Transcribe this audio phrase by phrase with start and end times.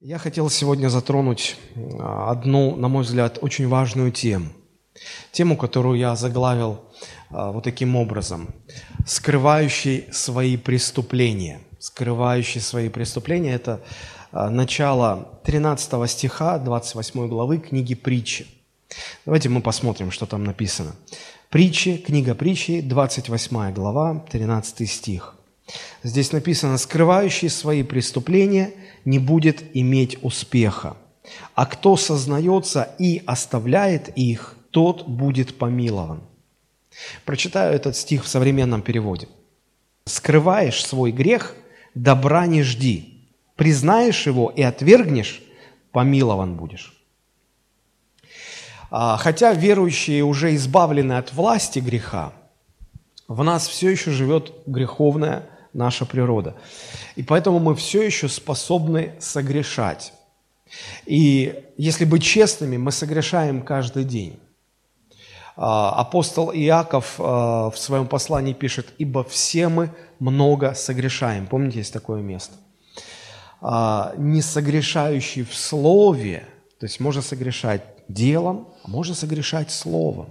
[0.00, 1.56] Я хотел сегодня затронуть
[1.98, 4.50] а, одну, на мой взгляд, очень важную тему.
[5.32, 6.82] Тему, которую я заглавил
[7.30, 8.54] а, вот таким образом.
[9.06, 11.60] «Скрывающий свои преступления».
[11.78, 13.80] «Скрывающий свои преступления»– это
[14.32, 18.46] а, начало 13 стиха 28 главы книги «Притчи».
[19.24, 20.94] Давайте мы посмотрим, что там написано.
[21.48, 25.36] Притчи, книга Притчи, 28 глава, 13 стих.
[26.02, 28.74] Здесь написано «Скрывающий свои преступления–
[29.06, 30.98] не будет иметь успеха.
[31.54, 36.20] А кто сознается и оставляет их, тот будет помилован.
[37.24, 39.28] Прочитаю этот стих в современном переводе.
[40.04, 41.54] «Скрываешь свой грех,
[41.94, 43.28] добра не жди.
[43.54, 45.42] Признаешь его и отвергнешь,
[45.92, 46.92] помилован будешь».
[48.90, 52.32] А, хотя верующие уже избавлены от власти греха,
[53.26, 56.54] в нас все еще живет греховная наша природа.
[57.14, 60.12] И поэтому мы все еще способны согрешать.
[61.04, 64.40] И если быть честными, мы согрешаем каждый день.
[65.56, 71.46] А, апостол Иаков а, в своем послании пишет, «Ибо все мы много согрешаем».
[71.46, 72.54] Помните, есть такое место?
[73.60, 76.46] А, не согрешающий в слове,
[76.80, 80.28] то есть можно согрешать делом, а можно согрешать словом.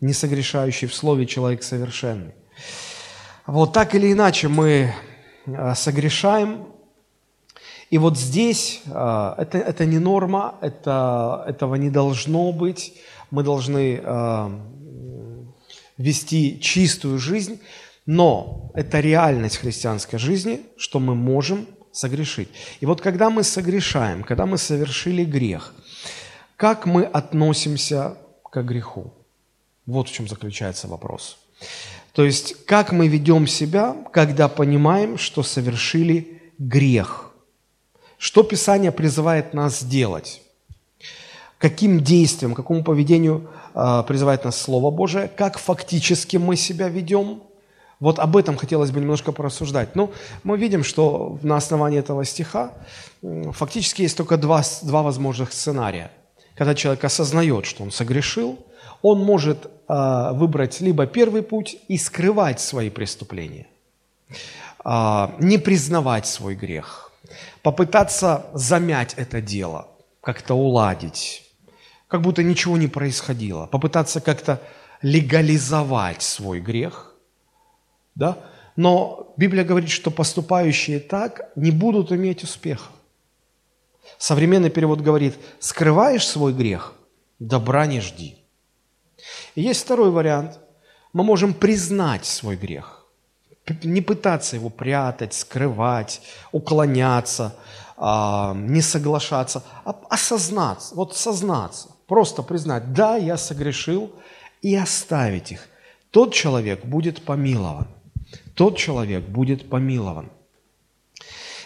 [0.00, 2.34] Не согрешающий в слове человек совершенный.
[3.52, 4.94] Вот так или иначе мы
[5.44, 6.68] а, согрешаем.
[7.90, 12.94] И вот здесь а, это, это не норма, это, этого не должно быть.
[13.32, 14.52] Мы должны а,
[15.98, 17.60] вести чистую жизнь,
[18.06, 22.50] но это реальность христианской жизни, что мы можем согрешить.
[22.78, 25.74] И вот когда мы согрешаем, когда мы совершили грех,
[26.54, 29.12] как мы относимся к греху?
[29.86, 31.36] Вот в чем заключается вопрос.
[32.20, 37.30] То есть, как мы ведем себя, когда понимаем, что совершили грех?
[38.18, 40.42] Что Писание призывает нас делать?
[41.56, 45.28] Каким действием, какому поведению э, призывает нас Слово Божие?
[45.34, 47.42] Как фактически мы себя ведем?
[48.00, 49.96] Вот об этом хотелось бы немножко порассуждать.
[49.96, 50.12] Ну,
[50.42, 52.74] мы видим, что на основании этого стиха
[53.22, 56.10] фактически есть только два, два возможных сценария.
[56.54, 58.58] Когда человек осознает, что он согрешил,
[59.02, 63.66] он может а, выбрать либо первый путь и скрывать свои преступления,
[64.84, 67.12] а, не признавать свой грех,
[67.62, 69.88] попытаться замять это дело,
[70.20, 71.42] как-то уладить,
[72.08, 74.60] как будто ничего не происходило, попытаться как-то
[75.02, 77.14] легализовать свой грех,
[78.14, 78.38] да?
[78.76, 82.90] Но Библия говорит, что поступающие так не будут иметь успеха.
[84.18, 86.94] Современный перевод говорит, скрываешь свой грех,
[87.38, 88.39] добра не жди.
[89.54, 90.58] И есть второй вариант.
[91.12, 93.04] Мы можем признать свой грех,
[93.82, 96.22] не пытаться его прятать, скрывать,
[96.52, 97.56] уклоняться,
[97.96, 104.12] а, не соглашаться, а осознаться, вот сознаться, просто признать, да, я согрешил,
[104.62, 105.68] и оставить их.
[106.10, 107.88] Тот человек будет помилован.
[108.54, 110.30] Тот человек будет помилован.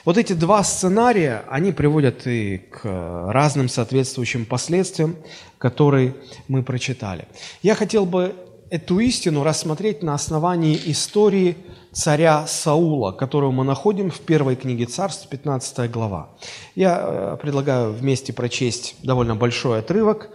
[0.04, 2.84] Вот эти два сценария, они приводят и к
[3.32, 5.16] разным соответствующим последствиям,
[5.56, 6.14] которые
[6.46, 7.26] мы прочитали.
[7.62, 8.34] Я хотел бы
[8.68, 11.56] эту истину рассмотреть на основании истории
[11.92, 16.28] царя Саула, которую мы находим в первой книге царств, 15 глава.
[16.74, 20.28] Я э, предлагаю вместе прочесть довольно большой отрывок,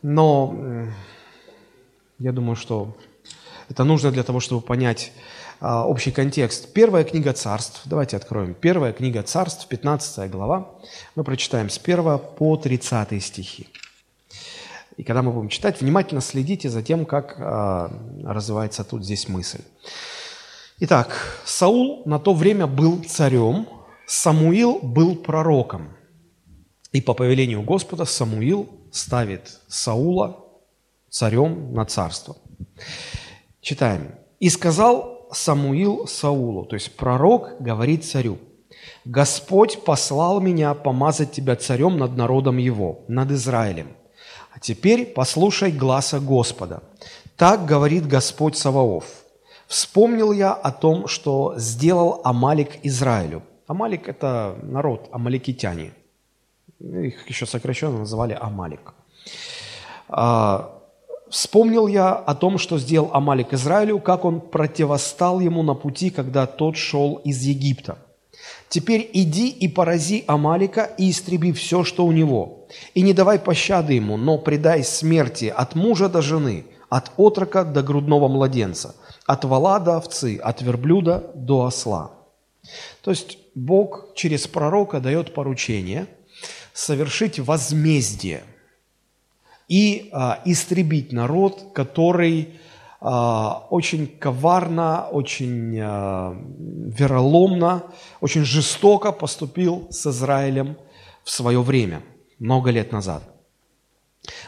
[0.00, 0.88] но
[2.18, 2.96] я думаю, что
[3.68, 5.12] это нужно для того, чтобы понять
[5.66, 6.74] а, общий контекст.
[6.74, 8.52] Первая книга царств, давайте откроем.
[8.52, 10.72] Первая книга царств, 15 глава.
[11.14, 13.68] Мы прочитаем с 1 по 30 стихи.
[14.98, 17.90] И когда мы будем читать, внимательно следите за тем, как а,
[18.22, 19.62] развивается тут здесь мысль.
[20.80, 21.16] Итак,
[21.46, 23.66] Саул на то время был царем,
[24.06, 25.96] Самуил был пророком.
[26.92, 30.44] И по повелению Господа Самуил ставит Саула
[31.08, 32.36] царем на царство.
[33.62, 34.16] Читаем.
[34.40, 38.38] «И сказал Самуил Саулу, то есть пророк говорит царю,
[39.04, 43.88] «Господь послал меня помазать тебя царем над народом его, над Израилем.
[44.54, 46.82] А теперь послушай гласа Господа.
[47.36, 49.04] Так говорит Господь Саваоф.
[49.66, 53.42] Вспомнил я о том, что сделал Амалик Израилю.
[53.66, 55.92] Амалик– это народ, амаликитяне.
[56.80, 58.94] Их еще сокращенно называли Амалик.
[60.08, 60.82] А,
[61.30, 66.46] Вспомнил я о том, что сделал Амалик Израилю, как он противостал ему на пути, когда
[66.46, 67.98] тот шел из Египта.
[68.68, 72.66] Теперь иди и порази Амалика и истреби все, что у него.
[72.94, 77.82] И не давай пощады ему, но предай смерти от мужа до жены, от отрока до
[77.82, 78.94] грудного младенца,
[79.26, 82.10] от вала до овцы, от верблюда до осла.
[83.02, 86.06] То есть Бог через пророка дает поручение
[86.72, 88.42] совершить возмездие
[89.68, 92.60] и а, истребить народ, который
[93.00, 97.84] а, очень коварно, очень а, вероломно,
[98.20, 100.76] очень жестоко поступил с Израилем
[101.22, 102.02] в свое время,
[102.38, 103.22] много лет назад.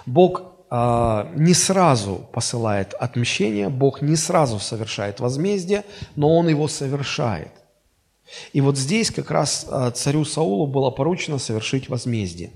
[0.04, 5.84] Бог а, не сразу посылает отмщение, Бог не сразу совершает возмездие,
[6.16, 7.52] но Он его совершает.
[8.52, 12.50] И вот здесь как раз а, царю Саулу было поручено совершить возмездие.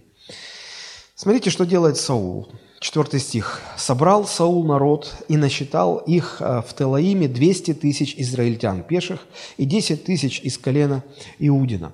[1.20, 2.48] Смотрите, что делает Саул.
[2.78, 3.60] Четвертый стих.
[3.76, 9.26] «Собрал Саул народ и насчитал их а, в Телаиме 200 тысяч израильтян пеших
[9.58, 11.04] и 10 тысяч из колена
[11.38, 11.92] Иудина.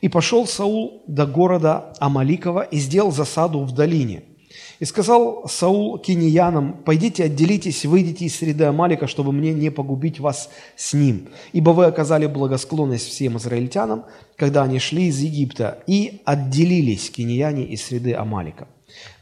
[0.00, 4.24] И пошел Саул до города Амаликова и сделал засаду в долине–
[4.80, 10.50] и сказал Саул киньянам, «Пойдите, отделитесь, выйдите из среды Амалика, чтобы мне не погубить вас
[10.76, 14.04] с ним, ибо вы оказали благосклонность всем израильтянам,
[14.36, 18.68] когда они шли из Египта, и отделились киньяне из среды Амалика».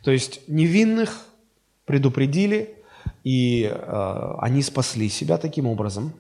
[0.04, 1.26] То есть невинных
[1.84, 2.76] предупредили,
[3.24, 6.12] и э, они спасли себя таким образом.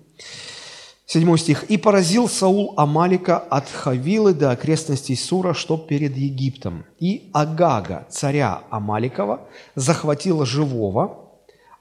[1.12, 1.64] Седьмой стих.
[1.64, 6.86] «И поразил Саул Амалика от Хавилы до окрестностей Сура, что перед Египтом.
[7.00, 11.28] И Агага, царя Амаликова, захватила живого,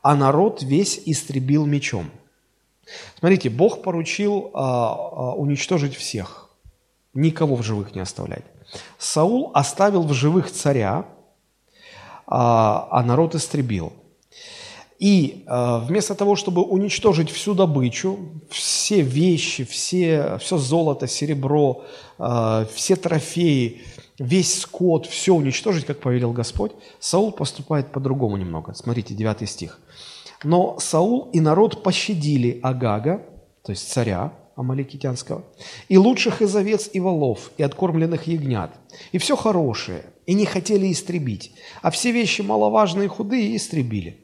[0.02, 2.12] а народ весь истребил мечом».
[3.20, 6.50] Смотрите, Бог поручил а, а, уничтожить всех,
[7.14, 8.44] никого в живых не оставлять.
[8.98, 11.06] Саул оставил в живых царя,
[12.28, 13.94] а, а народ истребил.
[15.02, 18.20] И э, вместо того, чтобы уничтожить всю добычу,
[18.52, 21.86] все вещи, все, все золото, серебро,
[22.20, 23.82] э, все трофеи,
[24.20, 28.76] весь скот, все уничтожить, как повелел Господь, Саул поступает по-другому немного.
[28.76, 29.80] Смотрите, 9 стих.
[30.44, 33.26] «Но Саул и народ пощадили Агага,
[33.64, 35.44] то есть царя Амаликитянского,
[35.90, 38.72] и лучших из овец и волов, и откормленных ягнят,
[39.12, 44.21] и все хорошее, и не хотели истребить, а все вещи маловажные и худые истребили».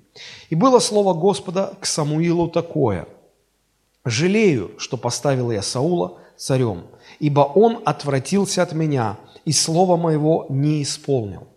[0.49, 3.07] И было слово Господа к Самуилу такое.
[4.05, 6.85] «Жалею, что поставил я Саула царем,
[7.19, 11.47] ибо он отвратился от меня, и слова моего не исполнил».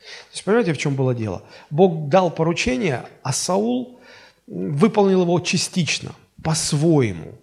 [0.00, 1.42] То есть, понимаете, в чем было дело?
[1.70, 4.00] Бог дал поручение, а Саул
[4.46, 7.34] выполнил его частично, по-своему.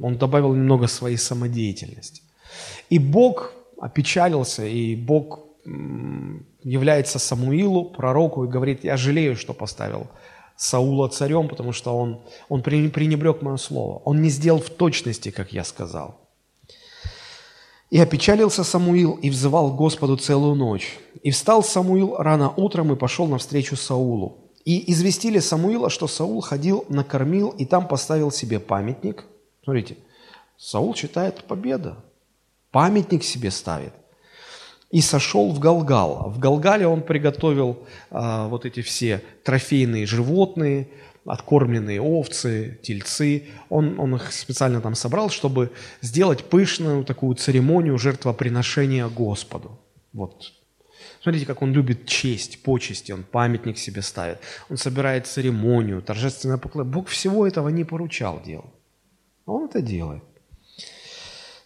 [0.00, 2.22] Он добавил немного своей самодеятельности.
[2.90, 5.40] И Бог опечалился, и Бог
[6.64, 10.08] является Самуилу, пророку, и говорит, я жалею, что поставил
[10.56, 13.98] Саула царем, потому что он, он пренебрег мое слово.
[14.04, 16.20] Он не сделал в точности, как я сказал.
[17.90, 20.98] И опечалился Самуил и взывал Господу целую ночь.
[21.22, 24.50] И встал Самуил рано утром и пошел навстречу Саулу.
[24.64, 29.24] И известили Самуила, что Саул ходил, накормил и там поставил себе памятник.
[29.62, 29.98] Смотрите,
[30.56, 31.96] Саул считает победа.
[32.70, 33.92] Памятник себе ставит
[34.90, 36.30] и сошел в Галгал.
[36.30, 37.78] В Галгале он приготовил
[38.10, 40.88] а, вот эти все трофейные животные,
[41.24, 43.48] откормленные овцы, тельцы.
[43.68, 49.80] Он, он их специально там собрал, чтобы сделать пышную такую церемонию жертвоприношения Господу.
[50.12, 50.52] Вот.
[51.22, 54.38] Смотрите, как он любит честь, почести, он памятник себе ставит.
[54.68, 56.94] Он собирает церемонию, торжественное поклонение.
[56.94, 58.72] Бог всего этого не поручал делать.
[59.46, 60.22] А он это делает.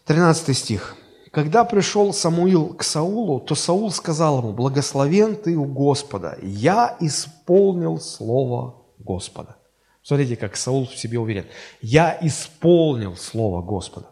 [0.07, 0.97] 13 стих.
[1.33, 7.99] Когда пришел Самуил к Саулу, то Саул сказал ему, «Благословен ты у Господа, я исполнил
[7.99, 9.57] слово Господа».
[10.03, 11.47] Смотрите, как Саул в себе уверен.
[11.83, 14.07] «Я исполнил слово Господа».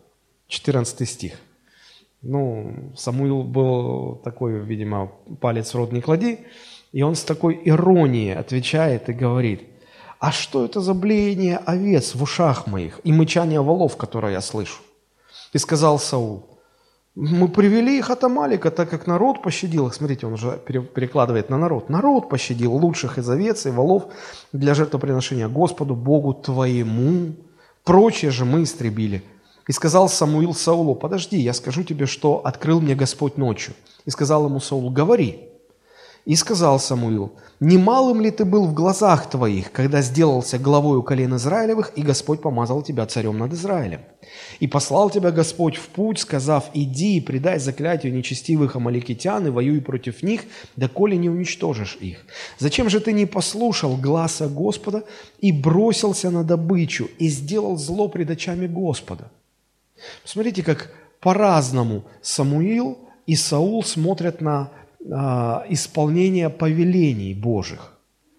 [0.49, 1.41] 14 стих.
[2.23, 6.41] Ну, Самуил был такой, видимо, палец в рот не клади,
[6.93, 9.63] и он с такой иронией отвечает и говорит,
[10.19, 14.83] «А что это за блеяние овец в ушах моих и мычание волов, которое я слышу?»
[15.53, 16.56] И сказал Саул,
[17.17, 19.95] мы привели их от Амалика, так как народ пощадил их.
[19.95, 20.59] Смотрите, он уже
[20.95, 21.89] перекладывает на народ.
[21.89, 24.09] Народ пощадил лучших из овец и волов
[24.53, 27.35] для жертвоприношения Господу, Богу твоему.
[27.85, 29.25] Прочее же мы истребили.
[29.67, 33.75] И сказал Самуил Саулу, подожди, я скажу тебе, что открыл мне Господь ночью.
[34.05, 35.49] И сказал ему Саул, говори.
[36.27, 41.93] И сказал Самуил, «Немалым ли ты был в глазах твоих, когда сделался главою колен Израилевых,
[41.95, 44.01] и Господь помазал тебя царем над Израилем?
[44.59, 49.81] И послал тебя Господь в путь, сказав, иди и предай заклятию нечестивых амаликитян и воюй
[49.81, 50.43] против них,
[50.75, 52.27] доколе не уничтожишь их.
[52.59, 55.05] Зачем же ты не послушал гласа Господа
[55.39, 59.31] и бросился на добычу, и сделал зло пред очами Господа?»
[60.25, 60.91] Смотрите, как
[61.21, 64.71] по-разному Самуил и Саул смотрят на
[65.09, 67.93] исполнения повелений Божьих.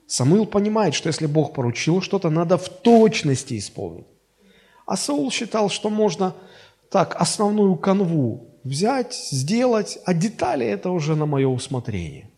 [0.07, 4.07] Самуил понимает, что если Бог поручил что-то, надо в точности исполнить.
[4.85, 6.33] А Саул считал, что можно
[6.89, 12.29] так основную канву взять, сделать, а детали это уже на мое усмотрение.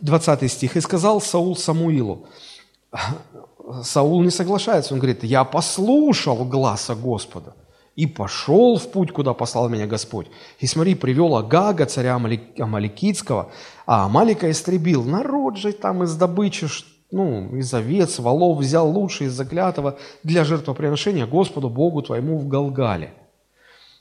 [0.00, 0.76] 20 стих.
[0.76, 2.26] «И сказал Саул Самуилу».
[3.82, 7.54] Саул не соглашается, он говорит, «Я послушал гласа Господа
[7.94, 10.28] и пошел в путь, куда послал меня Господь.
[10.60, 13.52] И смотри, привел Агага, царя Амаликитского,
[13.86, 15.04] а Амалика истребил.
[15.04, 16.66] Народ же там из добычи,
[17.10, 23.12] ну, из овец, волов взял лучшее из заклятого для жертвоприношения Господу Богу твоему в Галгале».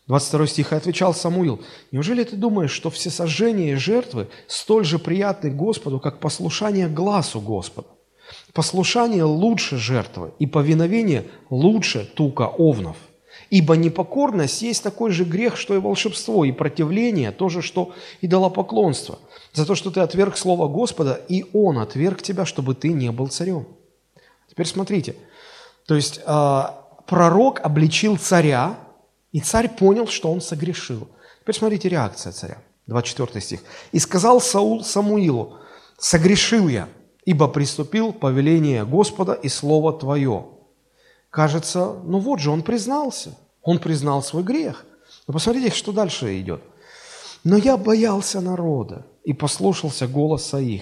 [0.08, 5.00] 22 стих, и отвечал Самуил, «Неужели ты думаешь, что все сожжения и жертвы столь же
[5.00, 7.88] приятны Господу, как послушание глазу Господа?
[8.54, 12.98] Послушание лучше жертвы, и повиновение лучше тука овнов».
[13.52, 18.26] Ибо непокорность есть такой же грех, что и волшебство, и противление, то же, что и
[18.26, 19.20] идолопоклонство.
[19.52, 23.28] За то, что ты отверг слово Господа, и Он отверг тебя, чтобы ты не был
[23.28, 23.68] царем.
[24.50, 25.16] Теперь смотрите.
[25.86, 26.62] То есть э,
[27.06, 28.78] пророк обличил царя,
[29.34, 31.10] и царь понял, что он согрешил.
[31.42, 32.58] Теперь смотрите реакция царя.
[32.88, 33.60] 24 стих.
[33.92, 35.58] «И сказал Саул Самуилу,
[35.98, 36.88] согрешил я,
[37.26, 40.46] ибо приступил повеление Господа и слово Твое,
[41.32, 43.36] кажется, ну вот же, он признался.
[43.64, 44.86] Он признал свой грех.
[45.28, 46.62] Но посмотрите, что дальше идет.
[47.44, 50.82] Но я боялся народа и послушался голоса их.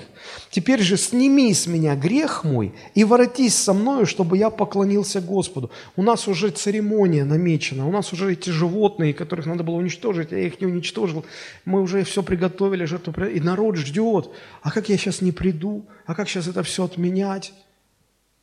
[0.50, 5.72] Теперь же сними с меня грех мой и воротись со мною, чтобы я поклонился Господу.
[5.96, 10.40] У нас уже церемония намечена, у нас уже эти животные, которых надо было уничтожить, я
[10.40, 11.26] их не уничтожил.
[11.64, 14.30] Мы уже все приготовили, жертву, и народ ждет.
[14.62, 15.86] А как я сейчас не приду?
[16.06, 17.54] А как сейчас это все отменять?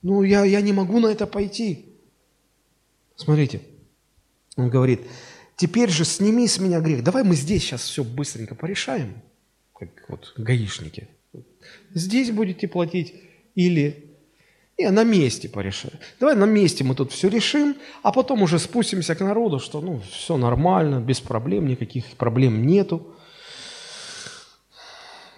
[0.03, 1.96] Ну, я, я не могу на это пойти.
[3.17, 3.63] Смотрите,
[4.57, 5.01] он говорит,
[5.57, 7.03] теперь же сними с меня грех.
[7.03, 9.23] Давай мы здесь сейчас все быстренько порешаем,
[9.75, 11.09] как вот гаишники.
[11.95, 13.15] Здесь будете платить
[13.55, 14.07] или
[14.79, 15.99] не, на месте порешаем.
[16.21, 20.03] Давай на месте мы тут все решим, а потом уже спустимся к народу, что ну
[20.11, 23.15] все нормально, без проблем, никаких проблем нету.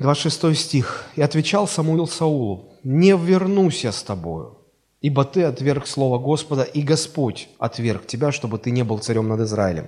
[0.00, 1.06] 26 стих.
[1.16, 4.57] «И отвечал Самуил Саулу, не вернусь я с тобою,
[5.00, 9.40] Ибо ты отверг слово Господа, и Господь отверг тебя, чтобы ты не был царем над
[9.40, 9.86] Израилем.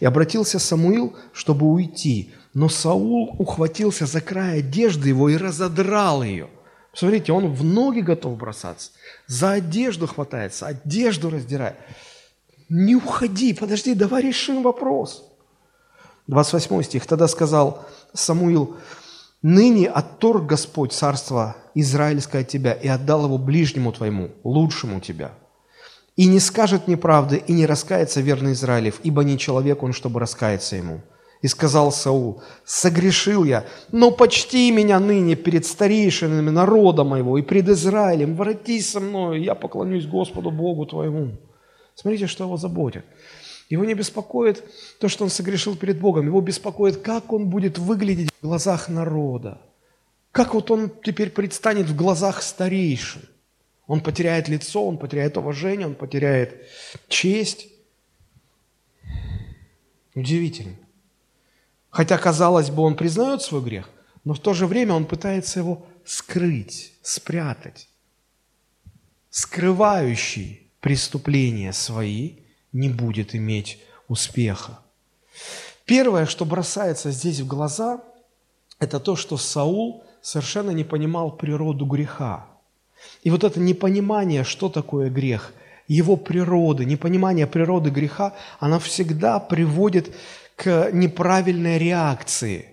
[0.00, 6.48] И обратился Самуил, чтобы уйти, но Саул ухватился за край одежды его и разодрал ее.
[6.94, 8.92] Смотрите, он в ноги готов бросаться,
[9.26, 11.76] за одежду хватается, одежду раздирает.
[12.70, 15.30] Не уходи, подожди, давай решим вопрос.
[16.28, 17.06] 28 стих.
[17.06, 17.84] Тогда сказал
[18.14, 18.76] Самуил,
[19.42, 25.32] Ныне отторг Господь царство израильское от тебя и отдал его ближнему твоему, лучшему тебя.
[26.16, 30.76] И не скажет неправды, и не раскается верный Израилев, ибо не человек он, чтобы раскаяться
[30.76, 31.02] ему.
[31.42, 37.68] И сказал Саул, согрешил я, но почти меня ныне перед старейшинами народа моего и пред
[37.68, 41.32] Израилем, воротись со мною, я поклонюсь Господу Богу твоему.
[41.94, 43.04] Смотрите, что его заботит.
[43.68, 44.64] Его не беспокоит
[44.98, 46.26] то, что он согрешил перед Богом.
[46.26, 49.60] Его беспокоит, как он будет выглядеть в глазах народа.
[50.36, 53.22] Как вот он теперь предстанет в глазах старейшин.
[53.86, 56.68] Он потеряет лицо, он потеряет уважение, он потеряет
[57.08, 57.68] честь.
[60.14, 60.76] Удивительно.
[61.88, 63.88] Хотя, казалось бы, он признает свой грех,
[64.24, 67.88] но в то же время он пытается его скрыть, спрятать.
[69.30, 72.40] Скрывающий преступления свои–
[72.72, 74.80] не будет иметь успеха.
[75.86, 78.02] Первое, что бросается здесь в глаза,
[78.78, 82.46] это то, что Саул совершенно не понимал природу греха.
[83.22, 85.52] И вот это непонимание, что такое грех,
[85.86, 90.12] его природы, непонимание природы греха, она всегда приводит
[90.56, 92.66] к неправильной реакции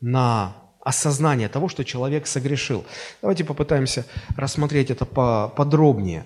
[0.00, 2.84] на осознание того, что человек согрешил.
[3.20, 4.04] Давайте попытаемся
[4.36, 6.24] рассмотреть это подробнее.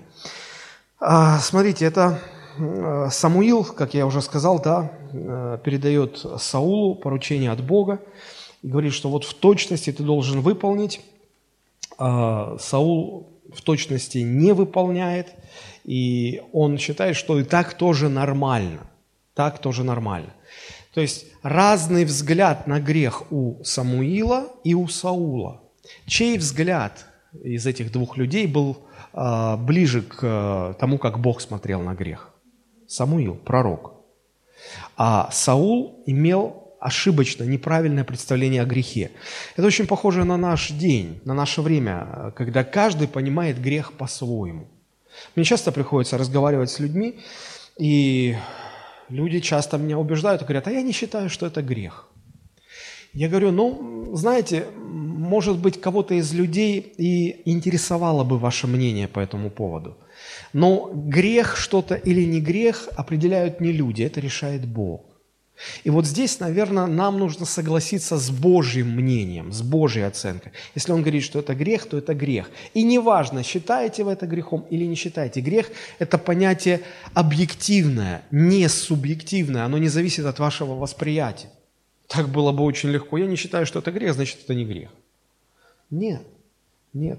[1.00, 2.20] А, смотрите, это
[2.58, 8.00] Э, Самуил, как я уже сказал, да, э, передает Саулу поручение от Бога
[8.66, 11.00] и говорит, что вот в точности ты должен выполнить.
[11.98, 15.28] А Саул в точности не выполняет,
[15.84, 18.80] и он считает, что и так тоже нормально.
[19.34, 20.34] Так тоже нормально.
[20.94, 25.62] То есть разный взгляд на грех у Самуила и у Саула.
[26.06, 27.06] Чей взгляд
[27.44, 28.78] из этих двух людей был
[29.12, 32.34] а, ближе к э, тому, как Бог смотрел на грех?
[32.88, 33.92] Самуил, пророк.
[34.96, 39.10] А Саул имел ошибочно, неправильное представление о грехе.
[39.56, 44.68] Это очень похоже на наш день, на наше время, когда каждый понимает грех по-своему.
[45.34, 47.18] Мне часто приходится разговаривать с людьми,
[47.78, 48.36] и
[49.08, 52.08] люди часто меня убеждают и говорят, а я не считаю, что это грех.
[53.12, 59.20] Я говорю, ну, знаете, может быть, кого-то из людей и интересовало бы ваше мнение по
[59.20, 59.96] этому поводу–
[60.52, 65.02] но грех что-то или не грех определяют не люди, это решает Бог.
[65.84, 70.52] И вот здесь, наверное, нам нужно согласиться с Божьим мнением, с Божьей оценкой.
[70.74, 72.50] Если он говорит, что это грех, то это грех.
[72.74, 75.40] И неважно, считаете вы это грехом или не считаете.
[75.40, 76.82] Грех– это понятие
[77.14, 79.64] объективное, не субъективное.
[79.64, 81.50] Оно не зависит от вашего восприятия.
[82.06, 83.16] Так было бы очень легко.
[83.16, 84.90] Я не считаю, что это грех, значит, это не грех.
[85.90, 86.22] Нет,
[86.92, 87.18] нет.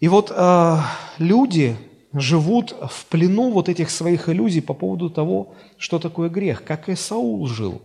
[0.00, 0.76] И вот э,
[1.18, 1.76] люди,
[2.12, 6.94] живут в плену вот этих своих иллюзий по поводу того, что такое грех, как и
[6.94, 7.82] Саул жил.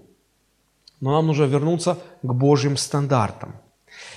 [1.01, 3.55] Но нам нужно вернуться к Божьим стандартам.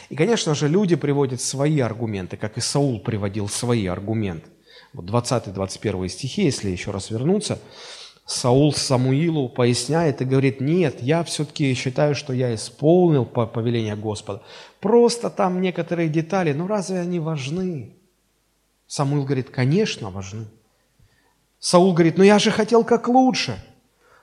[0.09, 4.49] И, конечно же, люди приводят свои аргументы, как и Саул приводил свои аргументы.
[4.93, 7.59] Вот 20-21 стихи, если еще раз вернуться,
[8.25, 14.43] Саул Самуилу поясняет и говорит, нет, я все-таки считаю, что я исполнил повеление Господа.
[14.81, 17.98] Просто там некоторые детали, но разве они важны?
[18.88, 20.47] Самуил говорит, конечно, важны.
[21.61, 23.62] Саул говорит, ну я же хотел как лучше.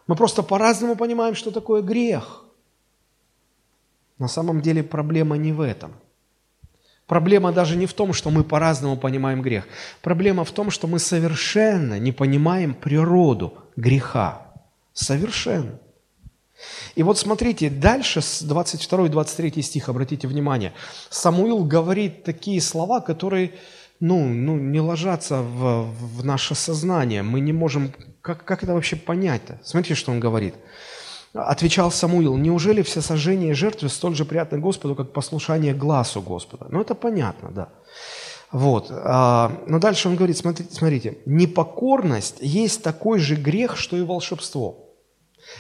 [0.07, 2.43] Мы просто по-разному понимаем, что такое грех.
[4.17, 5.93] На самом деле проблема не в этом.
[7.05, 9.67] Проблема даже не в том, что мы по-разному понимаем грех.
[10.01, 14.47] Проблема в том, что мы совершенно не понимаем природу греха.
[14.93, 15.79] Совершенно.
[16.95, 20.73] И вот смотрите, дальше с 22 и 23 стих, обратите внимание,
[21.09, 23.53] Самуил говорит такие слова, которые
[24.07, 27.23] ну, ну, не ложатся в, в наше сознание.
[27.23, 27.91] Мы не можем...
[28.21, 29.59] Как, как это вообще понять-то?
[29.63, 30.53] Смотрите, что он говорит.
[31.33, 36.67] Отвечал Самуил, неужели все сожжения и жертвы столь же приятны Господу, как послушание глазу Господа?
[36.69, 37.69] Ну, это понятно, да.
[38.51, 38.91] Вот.
[38.91, 44.93] А, но дальше он говорит, смотрите, смотрите, непокорность есть такой же грех, что и волшебство.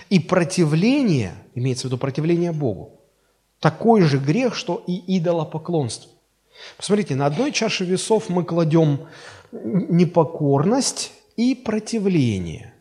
[0.09, 3.01] И противление, имеется в виду противление Богу,
[3.59, 6.11] такой же грех, что и идолопоклонство.
[6.77, 9.07] Посмотрите, на одной чаше весов мы кладем
[9.51, 12.73] непокорность и противление.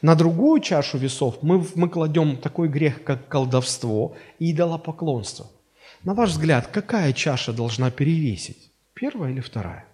[0.00, 5.50] На другую чашу весов мы, мы кладем такой грех, как колдовство и идолопоклонство.
[6.04, 8.70] На ваш взгляд, какая чаша должна перевесить?
[8.94, 9.86] Первая или вторая?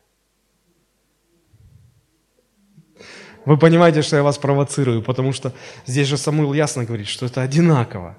[3.45, 5.55] Вы понимаете, что я вас провоцирую, потому что
[5.87, 8.19] здесь же Самуил ясно говорит, что это одинаково,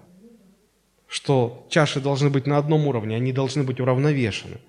[1.08, 4.60] что чаши должны быть на одном уровне, они должны быть уравновешены.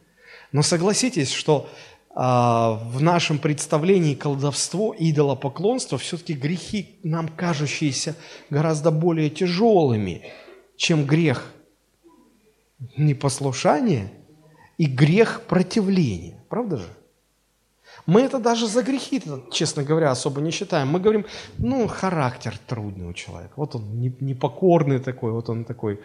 [0.52, 1.68] Но согласитесь, что
[2.12, 8.16] а, в нашем представлении колдовство, идолопоклонство, все-таки грехи, нам кажущиеся
[8.50, 10.22] гораздо более тяжелыми,
[10.76, 11.52] чем грех
[12.96, 14.10] непослушания
[14.76, 16.42] и грех противления.
[16.48, 16.88] Правда же?
[18.06, 20.88] Мы это даже за грехи, честно говоря, особо не считаем.
[20.88, 21.26] Мы говорим,
[21.58, 23.52] ну, характер трудный у человека.
[23.56, 26.00] Вот он непокорный такой, вот он такой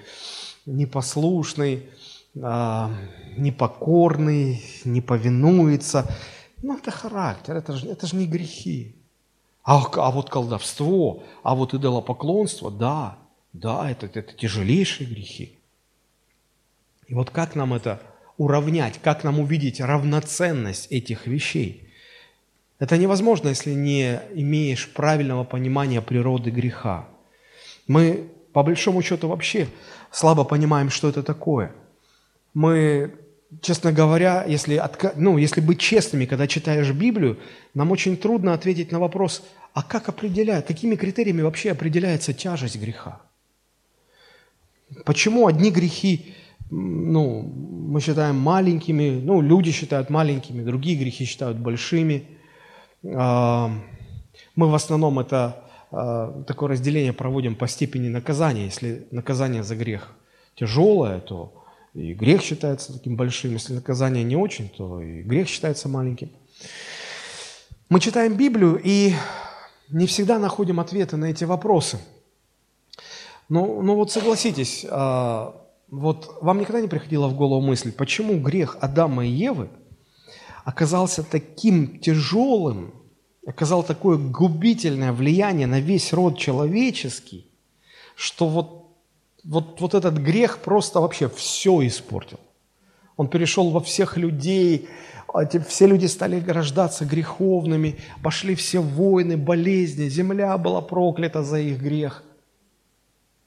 [0.66, 1.90] непослушный,
[2.36, 6.06] непокорный, не повинуется.
[6.62, 8.96] Ну, это характер, это же, это же не грехи.
[9.64, 13.18] А, а вот колдовство, а вот идолопоклонство, да,
[13.54, 15.58] да, это, это тяжелейшие грехи.
[17.08, 18.02] И вот как нам это
[18.38, 21.90] уравнять, как нам увидеть равноценность этих вещей?
[22.80, 27.08] Это невозможно, если не имеешь правильного понимания природы греха.
[27.88, 29.70] Мы, по большому счету, вообще
[30.12, 31.72] слабо понимаем, что это такое–
[32.56, 33.14] мы,
[33.62, 34.82] честно говоря, если,
[35.16, 37.38] ну, если быть честными, когда читаешь Библию,
[37.76, 43.22] нам очень трудно ответить на вопрос, а как определяют, какими критериями вообще определяется тяжесть греха?
[45.04, 46.34] Почему одни грехи
[46.72, 52.24] ну, мы считаем маленькими, ну, люди считают маленькими, другие грехи считают большими.
[53.14, 53.72] А,
[54.56, 58.66] мы в основном это а, такое разделение проводим по степени наказания.
[58.66, 60.12] Если наказание за грех
[60.56, 61.65] тяжелое, то
[61.96, 63.54] и грех считается таким большим.
[63.54, 66.30] Если наказание не очень, то и грех считается маленьким.
[67.88, 69.14] Мы читаем Библию и
[69.90, 72.00] не всегда находим ответы на эти вопросы.
[73.48, 75.56] Но, но вот согласитесь, а,
[75.90, 79.70] вот вам никогда не приходила в голову мысль, почему грех Адама и Евы
[80.66, 82.94] оказался таким тяжелым,
[83.46, 87.46] оказал такое губительное влияние на весь род человеческий,
[88.16, 88.85] что вот
[89.46, 92.40] вот, вот этот грех просто вообще все испортил.
[93.16, 94.90] Он перешел во всех людей,
[95.28, 101.80] а все люди стали рождаться греховными, пошли все войны, болезни, земля была проклята за их
[101.82, 102.24] грех.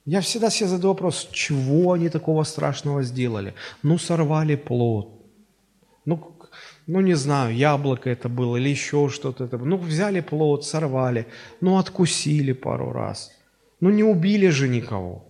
[0.07, 3.55] Я всегда себе задаю вопрос, чего они такого страшного сделали?
[3.83, 5.13] Ну, сорвали плод.
[6.07, 6.33] Ну,
[6.87, 9.45] ну, не знаю, яблоко это было или еще что-то.
[9.45, 9.59] Это.
[9.59, 11.27] Ну, взяли плод, сорвали,
[11.61, 13.33] ну, откусили пару раз.
[13.81, 15.28] Ну, не убили же никого.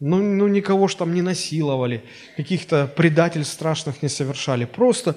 [0.00, 2.02] Ну, ну никого ж там не насиловали,
[2.36, 4.64] каких-то предательств страшных не совершали.
[4.64, 5.14] Просто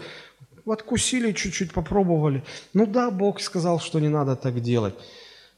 [0.66, 2.44] откусили чуть-чуть, попробовали.
[2.74, 4.94] Ну да, Бог сказал, что не надо так делать.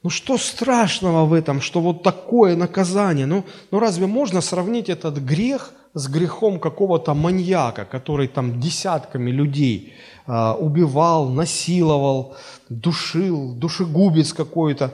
[0.03, 3.25] Ну что страшного в этом, что вот такое наказание?
[3.25, 9.93] Ну, ну разве можно сравнить этот грех с грехом какого-то маньяка, который там десятками людей
[10.25, 12.35] э, убивал, насиловал,
[12.69, 14.93] душил, душегубец какой-то?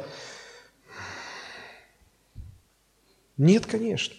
[3.37, 4.15] Нет, конечно.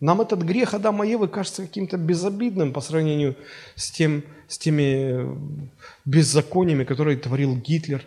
[0.00, 3.36] Нам этот грех Адама и Евы кажется каким-то безобидным по сравнению
[3.74, 5.36] с, тем, с теми
[6.04, 8.06] беззакониями, которые творил Гитлер,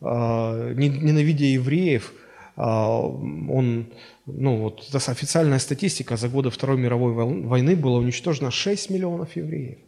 [0.00, 2.14] а, ненавидя евреев.
[2.56, 3.92] А, он,
[4.24, 9.78] ну вот, это официальная статистика, за годы Второй мировой войны было уничтожено 6 миллионов евреев.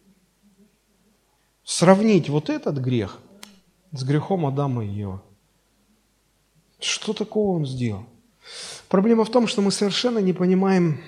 [1.64, 3.18] Сравнить вот этот грех
[3.92, 5.20] с грехом Адама и Евы.
[6.80, 8.04] Что такого он сделал?
[8.88, 11.00] Проблема в том, что мы совершенно не понимаем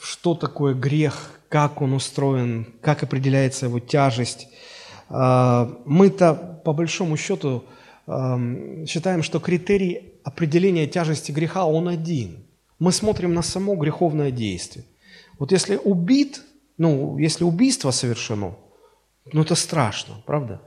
[0.00, 4.48] что такое грех, как он устроен, как определяется его тяжесть.
[5.08, 7.64] А, мы-то, по большому счету,
[8.86, 12.44] считаем, что критерий определения тяжести греха, он один.
[12.78, 14.86] Мы смотрим на само греховное действие.
[15.38, 16.42] Вот если убит,
[16.78, 18.56] ну, если убийство совершено,
[19.32, 20.62] ну, это страшно, правда?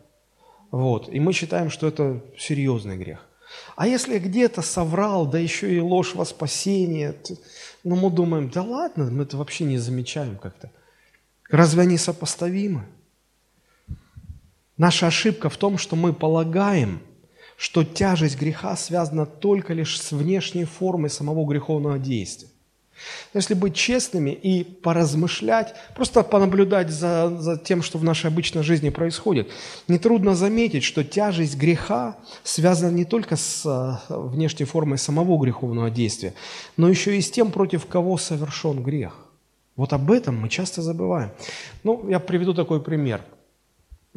[0.70, 1.10] Вот.
[1.10, 3.28] И мы считаем, что это серьезный грех.
[3.76, 7.16] А если где-то соврал, да еще и ложь во спасение,
[7.84, 10.72] ну мы думаем, да ладно, мы это вообще не замечаем как-то.
[11.50, 12.86] Разве они сопоставимы?
[14.78, 17.02] Наша ошибка в том, что мы полагаем,
[17.58, 22.51] что тяжесть греха связана только лишь с внешней формой самого греховного действия.
[23.34, 28.90] Если быть честными и поразмышлять, просто понаблюдать за, за тем, что в нашей обычной жизни
[28.90, 29.50] происходит,
[29.88, 36.34] нетрудно заметить, что тяжесть греха связана не только с э, внешней формой самого греховного действия,
[36.78, 39.14] но еще и с тем, против кого совершен грех.
[39.76, 41.32] Вот об этом мы часто забываем.
[41.84, 43.22] Ну, я приведу такой пример.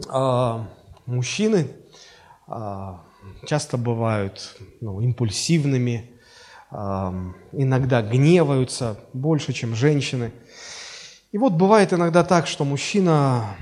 [0.08, 0.68] А,
[1.06, 1.68] мужчины
[2.46, 3.00] а,
[3.46, 6.10] часто бывают ну, импульсивными,
[7.52, 10.32] иногда гневаются больше, чем женщины.
[11.30, 13.56] И вот бывает иногда так, что мужчина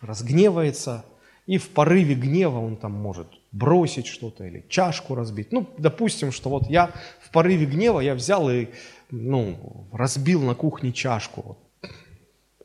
[0.00, 1.04] разгневается,
[1.46, 5.50] и в порыве гнева он там может бросить что-то или чашку разбить.
[5.50, 8.68] Ну, допустим, что вот я в порыве гнева я взял и
[9.10, 11.90] ну, разбил на кухне чашку вот,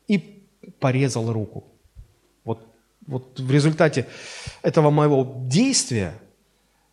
[0.08, 0.46] и
[0.80, 1.64] порезал руку.
[2.44, 2.68] Вот,
[3.08, 4.06] вот в результате
[4.62, 6.14] этого моего действия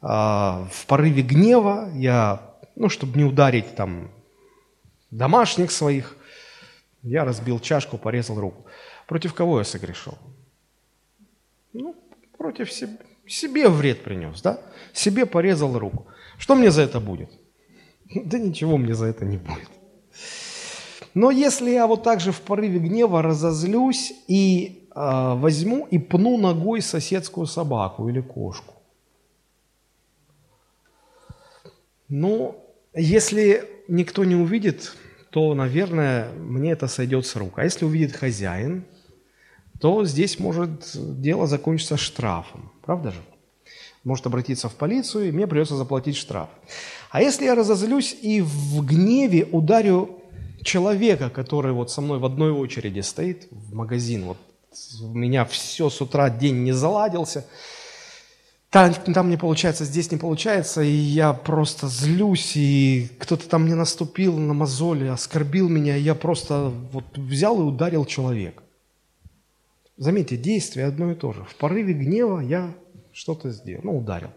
[0.00, 2.40] в порыве гнева я,
[2.74, 4.10] ну, чтобы не ударить там
[5.10, 6.16] домашних своих,
[7.02, 8.64] я разбил чашку, порезал руку.
[9.06, 10.16] Против кого я согрешил?
[11.72, 11.94] Ну,
[12.38, 14.60] против себе, себе вред принес, да?
[14.92, 16.06] Себе порезал руку.
[16.38, 17.30] Что мне за это будет?
[18.24, 19.70] Да ничего мне за это не будет.
[21.14, 26.38] Но если я вот так же в порыве гнева разозлюсь и э, возьму и пну
[26.38, 28.74] ногой соседскую собаку или кошку,
[32.10, 32.56] Ну,
[32.92, 34.92] если никто не увидит,
[35.30, 37.60] то, наверное, мне это сойдет с рук.
[37.60, 38.84] А если увидит хозяин,
[39.80, 42.72] то здесь может дело закончиться штрафом.
[42.84, 43.20] Правда же?
[44.02, 46.48] Может обратиться в полицию, и мне придется заплатить штраф.
[47.10, 50.20] А если я разозлюсь и в гневе ударю
[50.62, 54.38] человека, который вот со мной в одной очереди стоит в магазин, вот
[55.00, 57.46] у меня все с утра день не заладился–
[58.70, 63.74] там, там не получается, здесь не получается, и я просто злюсь, и кто-то там мне
[63.74, 68.62] наступил на мозоли, оскорбил меня, и я просто вот взял и ударил человека.
[69.96, 71.44] Заметьте, действие одно и то же.
[71.44, 72.72] В порыве гнева я
[73.12, 74.30] что-то сделал, ну, ударил.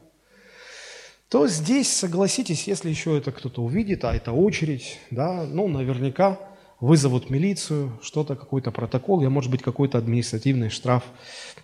[1.30, 6.40] То здесь, согласитесь, если еще это кто-то увидит, а это очередь, да, ну, наверняка
[6.80, 11.04] вызовут милицию, что-то, какой-то протокол, я, может быть, какой-то административный штраф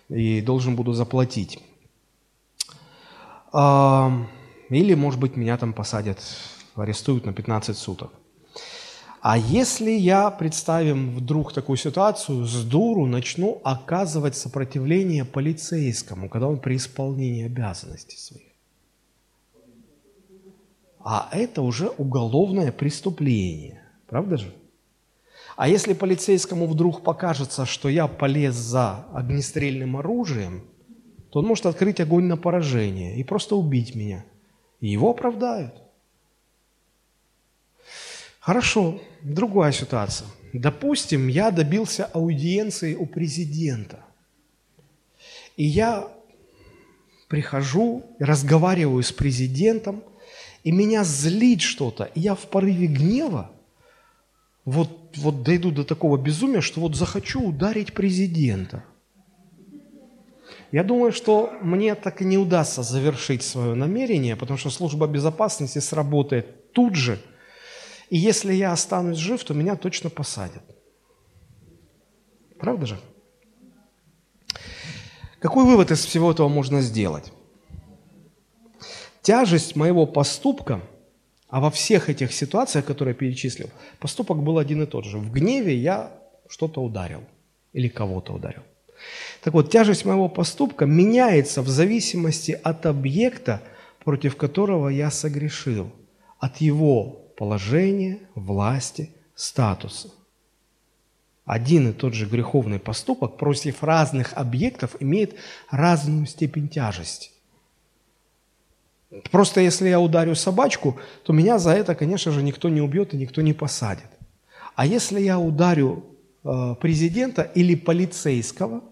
[0.08, 1.58] и должен буду заплатить.
[3.52, 6.18] Или, может быть, меня там посадят,
[6.76, 8.12] арестуют на 15 суток.
[9.22, 16.58] А если я, представим вдруг такую ситуацию, с дуру начну оказывать сопротивление полицейскому, когда он
[16.58, 18.46] при исполнении обязанностей своих?
[21.00, 24.54] А это уже уголовное преступление, правда же?
[25.56, 30.62] А если полицейскому вдруг покажется, что я полез за огнестрельным оружием–
[31.30, 34.24] то он может открыть огонь на поражение и просто убить меня.
[34.80, 35.74] И его оправдают.
[38.40, 40.28] Хорошо, другая ситуация.
[40.52, 44.00] Допустим, я добился аудиенции у президента.
[45.56, 46.10] И я
[47.28, 50.02] прихожу, разговариваю с президентом,
[50.64, 53.50] и меня злит что-то, и я в порыве гнева
[54.64, 58.84] вот, вот дойду до такого безумия, что вот захочу ударить президента.
[60.72, 65.80] Я думаю, что мне так и не удастся завершить свое намерение, потому что служба безопасности
[65.80, 67.18] сработает тут же.
[68.08, 70.62] И если я останусь жив, то меня точно посадят.
[72.58, 73.00] Правда же?
[75.40, 77.32] Какой вывод из всего этого можно сделать?
[79.22, 80.80] Тяжесть моего поступка,
[81.48, 85.18] а во всех этих ситуациях, которые я перечислил, поступок был один и тот же.
[85.18, 86.12] В гневе я
[86.48, 87.24] что-то ударил
[87.72, 88.62] или кого-то ударил.
[89.42, 93.62] Так вот, тяжесть моего поступка меняется в зависимости от объекта,
[94.04, 95.90] против которого я согрешил,
[96.38, 100.10] от его положения, власти, статуса.
[101.44, 105.34] Один и тот же греховный поступок против разных объектов имеет
[105.70, 107.30] разную степень тяжести.
[109.30, 113.16] Просто если я ударю собачку, то меня за это, конечно же, никто не убьет и
[113.16, 114.06] никто не посадит.
[114.76, 116.04] А если я ударю
[116.44, 118.84] э, президента или полицейского,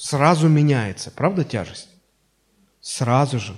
[0.00, 1.88] сразу меняется, правда, тяжесть?
[2.80, 3.54] Сразу же.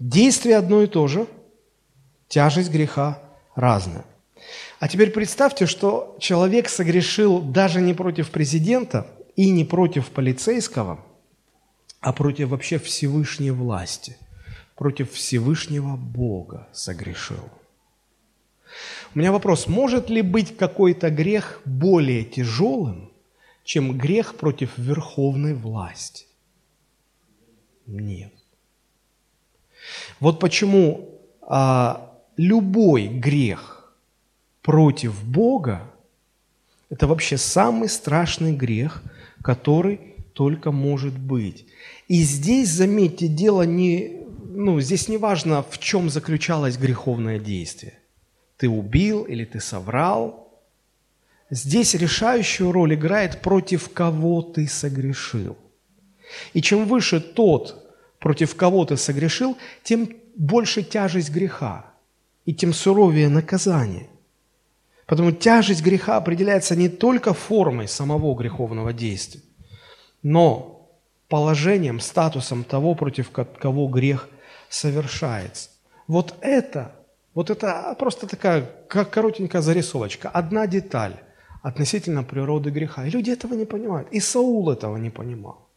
[0.00, 1.28] Действие одно и то же,
[2.28, 3.22] тяжесть греха
[3.54, 4.04] разная.
[4.80, 11.04] А теперь представьте, что человек согрешил даже не против президента и не против полицейского,
[12.00, 14.16] а против вообще Всевышней власти,
[14.74, 17.48] против Всевышнего Бога согрешил.
[19.14, 23.09] У меня вопрос, может ли быть какой-то грех более тяжелым,
[23.64, 26.26] чем грех против верховной власти.
[27.86, 28.32] Нет.
[30.18, 33.94] Вот почему а, любой грех
[34.62, 35.90] против Бога–
[36.90, 39.02] это вообще самый страшный грех,
[39.42, 40.00] который
[40.34, 41.66] только может быть.
[42.08, 47.94] И здесь, заметьте, дело не, ну, здесь не важно, в чем заключалось греховное действие.
[48.56, 50.49] Ты убил или ты соврал,
[51.50, 55.58] Здесь решающую роль играет, против кого ты согрешил.
[56.52, 61.86] И чем выше тот, против кого ты согрешил, тем больше тяжесть греха,
[62.44, 64.08] и тем суровее наказание.
[65.06, 69.42] Потому тяжесть греха определяется не только формой самого греховного действия,
[70.22, 70.88] но
[71.28, 74.28] положением, статусом того, против кого грех
[74.68, 75.70] совершается.
[76.06, 76.94] Вот это,
[77.34, 81.16] вот это просто такая коротенькая зарисовочка, одна деталь
[81.62, 83.06] относительно природы греха.
[83.06, 84.08] И люди этого не понимают.
[84.12, 85.70] И Саул этого не понимал.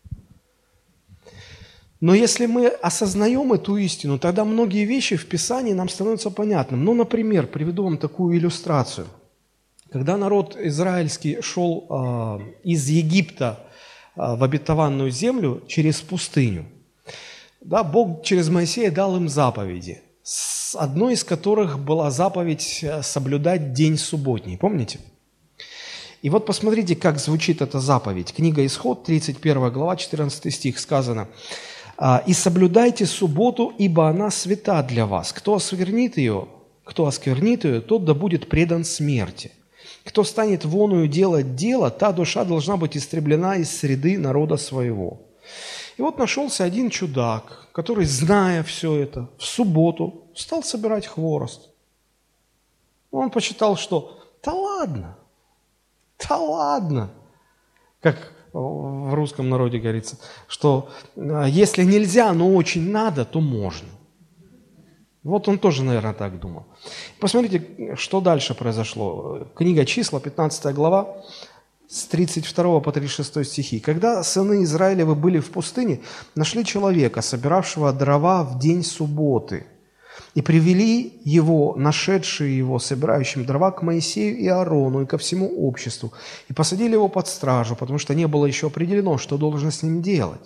[2.00, 6.84] Но если мы осознаем эту истину, тогда многие вещи в Писании нам становятся понятным.
[6.84, 9.08] Ну, например, приведу вам такую иллюстрацию.
[9.90, 13.60] Когда народ израильский шел э, из Египта
[14.16, 16.66] э, в обетованную землю через пустыню,
[17.62, 20.02] да, Бог через Моисея дал им заповеди,
[20.76, 24.58] одной из которых была заповедь э, соблюдать день субботний.
[24.58, 25.00] Помните?
[26.24, 28.34] И вот посмотрите, как звучит эта заповедь.
[28.34, 31.28] Книга Исход, 31 глава, 14 стих сказано.
[31.98, 35.34] «А, «И соблюдайте субботу, ибо она свята для вас.
[35.34, 36.48] Кто осквернит ее,
[36.86, 39.52] кто осквернит ее, тот да будет предан смерти.
[40.06, 45.20] Кто станет воную делать дело, та душа должна быть истреблена из среды народа своего».
[45.98, 51.70] И вот нашелся один чудак, который, зная все это, в субботу стал собирать хворост.
[53.12, 55.18] Он посчитал, что «да ладно,
[56.28, 57.12] да ладно!
[58.02, 63.90] Как в русском народе говорится, что а, если нельзя, но очень надо, то можно.
[65.24, 66.66] Вот он тоже, наверное, так думал.
[67.20, 69.48] Посмотрите, что дальше произошло.
[69.56, 71.24] Книга числа, 15 глава,
[71.88, 73.80] с 32 по 36 стихи.
[73.80, 76.02] «Когда сыны Израилевы были в пустыне,
[76.36, 79.66] нашли человека, собиравшего дрова в день субботы,
[80.36, 86.12] и привели его, нашедшие его, собирающим дрова, к Моисею и Аарону и ко всему обществу,
[86.50, 90.02] и посадили его под стражу, потому что не было еще определено, что должно с ним
[90.02, 90.42] делать.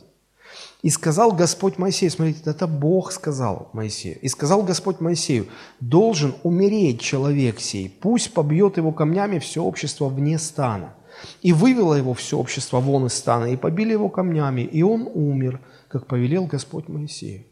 [0.83, 5.47] И сказал Господь Моисею, смотрите, это Бог сказал Моисею, и сказал Господь Моисею,
[5.79, 10.93] должен умереть человек сей, пусть побьет его камнями все общество вне стана.
[11.41, 15.61] И вывело его все общество вон из стана, и побили его камнями, и он умер,
[15.87, 17.45] как повелел Господь Моисею.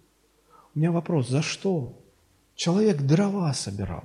[0.76, 1.94] У меня вопрос, за что?
[2.56, 4.04] Человек дрова собирал.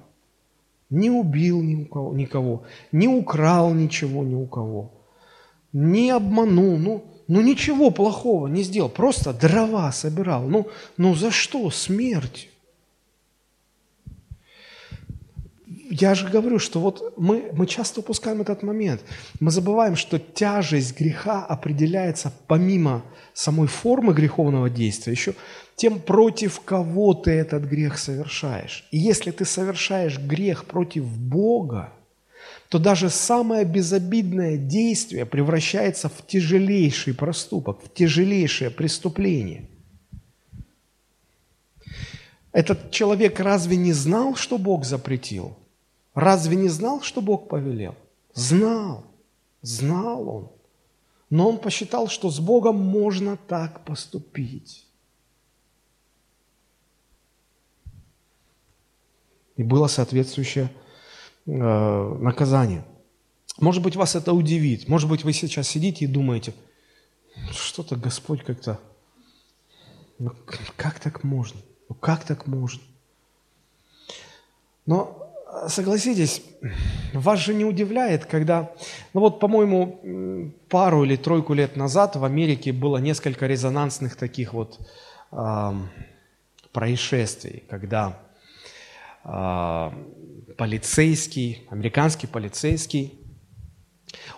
[0.90, 4.90] Не убил никого, никого, не украл ничего ни у кого,
[5.72, 10.42] не обманул, ну, ну ничего плохого не сделал, просто дрова собирал.
[10.48, 11.70] Ну, ну за что?
[11.70, 12.49] Смерть.
[15.90, 19.03] Я же говорю, что вот мы, мы часто упускаем этот момент.
[19.40, 23.03] Мы забываем, что тяжесть греха определяется помимо
[23.35, 25.35] самой формы греховного действия, еще
[25.74, 28.87] тем, против кого ты этот грех совершаешь.
[28.92, 31.92] И если ты совершаешь грех против Бога,
[32.68, 39.68] то даже самое безобидное действие превращается в тяжелейший проступок, в тяжелейшее преступление.
[42.53, 45.57] Этот человек разве не знал, что Бог запретил?
[46.14, 47.94] Разве не знал, что Бог повелел?
[48.34, 49.04] Знал,
[49.62, 50.50] знал он.
[51.30, 54.86] Но он посчитал, что с Богом можно так поступить.
[59.56, 60.72] И было соответствующее
[61.46, 62.84] э, наказание.
[63.58, 64.88] Может быть, вас это удивит.
[64.88, 66.54] Может быть, вы сейчас сидите и думаете,
[67.52, 68.80] что-то Господь как-то...
[70.18, 70.32] Ну,
[70.76, 71.60] как так можно?
[71.88, 72.82] Ну, как так можно?
[74.86, 75.19] Но
[75.68, 76.42] согласитесь,
[77.12, 78.72] вас же не удивляет, когда,
[79.14, 84.78] ну вот, по-моему, пару или тройку лет назад в Америке было несколько резонансных таких вот
[85.32, 85.72] э,
[86.72, 88.20] происшествий, когда
[89.24, 89.90] э,
[90.56, 93.18] полицейский, американский полицейский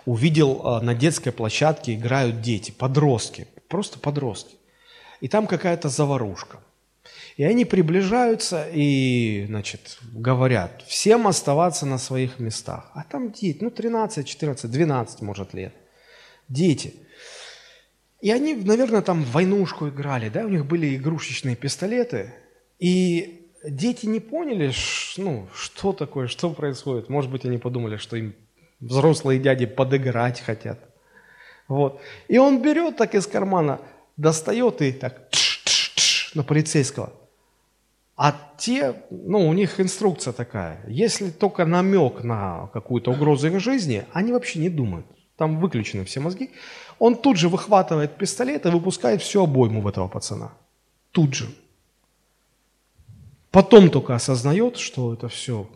[0.05, 4.55] увидел э, на детской площадке играют дети, подростки, просто подростки.
[5.21, 6.59] И там какая-то заварушка–
[7.35, 12.91] и они приближаются и, значит, говорят, всем оставаться на своих местах.
[12.93, 15.73] А там дети, ну, 13, 14, 12, может, лет.
[16.47, 16.93] Дети.
[18.21, 22.33] И они, наверное, там войнушку играли, да, у них были игрушечные пистолеты.
[22.79, 24.71] И дети не поняли,
[25.17, 27.09] ну, что такое, что происходит.
[27.09, 28.35] Может быть, они подумали, что им
[28.79, 30.79] взрослые дяди подыграть хотят.
[31.67, 31.99] Вот.
[32.27, 33.81] И он берет так из кармана,
[34.17, 35.29] достает и так
[36.35, 37.13] на полицейского.
[38.15, 40.83] А те, ну, у них инструкция такая.
[40.87, 45.07] Если только намек на какую-то угрозу их жизни, они вообще не думают.
[45.35, 46.51] Там выключены все мозги.
[46.99, 50.51] Он тут же выхватывает пистолет и выпускает всю обойму в этого пацана.
[51.11, 51.49] Тут же.
[53.49, 55.67] Потом только осознает, что это все,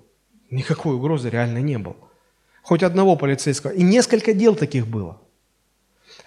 [0.51, 1.95] никакой угрозы реально не было.
[2.61, 3.71] Хоть одного полицейского.
[3.71, 5.19] И несколько дел таких было.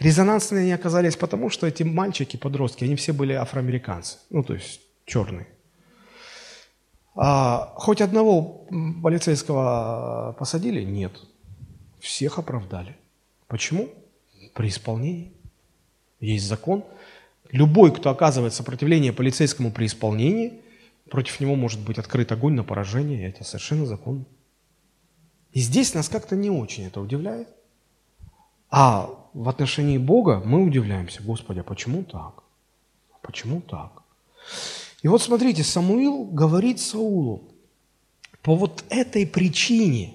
[0.01, 4.19] Резонансные они оказались потому, что эти мальчики, подростки, они все были афроамериканцы.
[4.31, 5.47] Ну, то есть черные.
[7.15, 8.67] А, хоть одного
[9.03, 10.83] полицейского посадили?
[10.83, 11.13] Нет.
[11.99, 12.97] Всех оправдали.
[13.47, 13.89] Почему?
[14.55, 15.33] При исполнении.
[16.21, 16.85] Есть закон.
[17.51, 20.61] Любой, кто оказывает сопротивление полицейскому при исполнении,
[21.11, 24.25] против него может быть открыт огонь на поражение, это совершенно законно.
[25.53, 27.49] И здесь нас как-то не очень это удивляет.
[28.71, 32.45] А в отношении Бога мы удивляемся, Господи, а почему так?
[33.21, 34.03] Почему так?
[35.03, 37.43] И вот смотрите, Самуил говорит Саулу,
[38.43, 40.15] по вот этой причине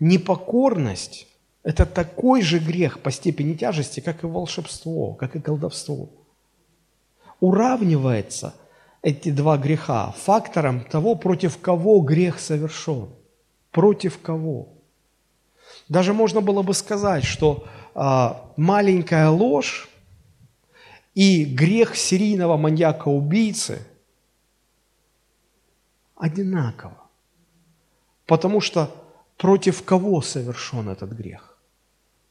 [0.00, 1.28] непокорность–
[1.64, 6.08] это такой же грех по степени тяжести, как и волшебство, как и колдовство.
[7.40, 8.54] Уравнивается
[9.00, 13.08] эти два греха фактором того, против кого грех совершен.
[13.70, 14.68] Против кого.
[15.88, 19.88] Даже можно было бы сказать, что а, маленькая ложь
[21.14, 23.86] и грех серийного маньяка-убийцы–
[26.22, 27.10] одинаково.
[28.26, 28.94] Потому что
[29.36, 31.58] против кого совершен этот грех?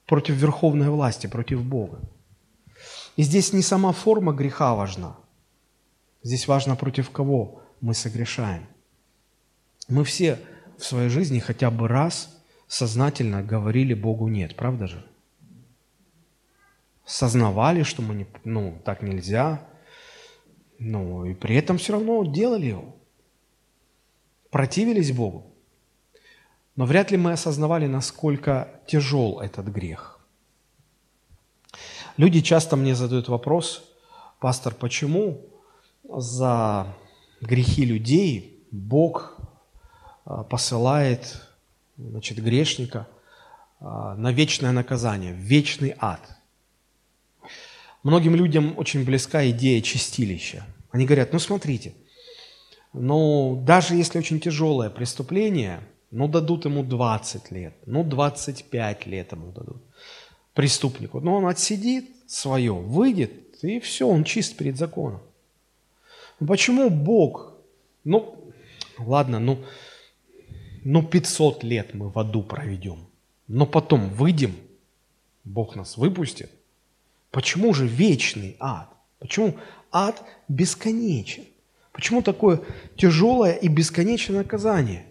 [0.05, 1.99] Против верховной власти, против Бога.
[3.17, 5.17] И здесь не сама форма греха важна.
[6.23, 8.65] Здесь важно, против кого мы согрешаем.
[9.89, 10.39] Мы все
[10.77, 15.05] в своей жизни хотя бы раз сознательно говорили Богу «нет», правда же?
[17.05, 19.67] Сознавали, что мы не, ну, так нельзя,
[20.79, 23.00] ну, и при этом все равно делали его
[24.51, 25.51] противились Богу,
[26.75, 30.19] но вряд ли мы осознавали, насколько тяжел этот грех.
[32.17, 33.83] Люди часто мне задают вопрос,
[34.39, 35.41] пастор, почему
[36.03, 36.93] за
[37.39, 39.37] грехи людей Бог
[40.25, 41.41] а, посылает
[41.97, 43.07] значит, грешника
[43.79, 46.21] а, на вечное наказание, в вечный ад.
[48.03, 50.65] Многим людям очень близка идея чистилища.
[50.91, 51.93] Они говорят, ну смотрите,
[52.93, 59.51] ну, даже если очень тяжелое преступление, ну, дадут ему 20 лет, ну, 25 лет ему
[59.51, 59.81] дадут
[60.53, 61.19] преступнику.
[61.21, 63.31] Но он отсидит свое, выйдет,
[63.63, 65.21] и все, он чист перед законом.
[66.39, 67.53] Ну, почему Бог,
[68.03, 68.51] ну,
[68.97, 69.63] ладно, ну,
[70.83, 73.07] ну, 500 лет мы в аду проведем,
[73.47, 74.55] но потом выйдем,
[75.43, 76.51] Бог нас выпустит.
[77.31, 78.89] Почему же вечный ад?
[79.19, 79.55] Почему
[79.91, 81.45] ад бесконечен?
[81.91, 82.61] Почему такое
[82.95, 85.05] тяжелое и бесконечное наказание?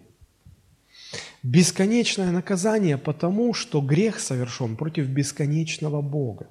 [1.43, 6.47] Бесконечное наказание потому, что грех совершен против бесконечного Бога.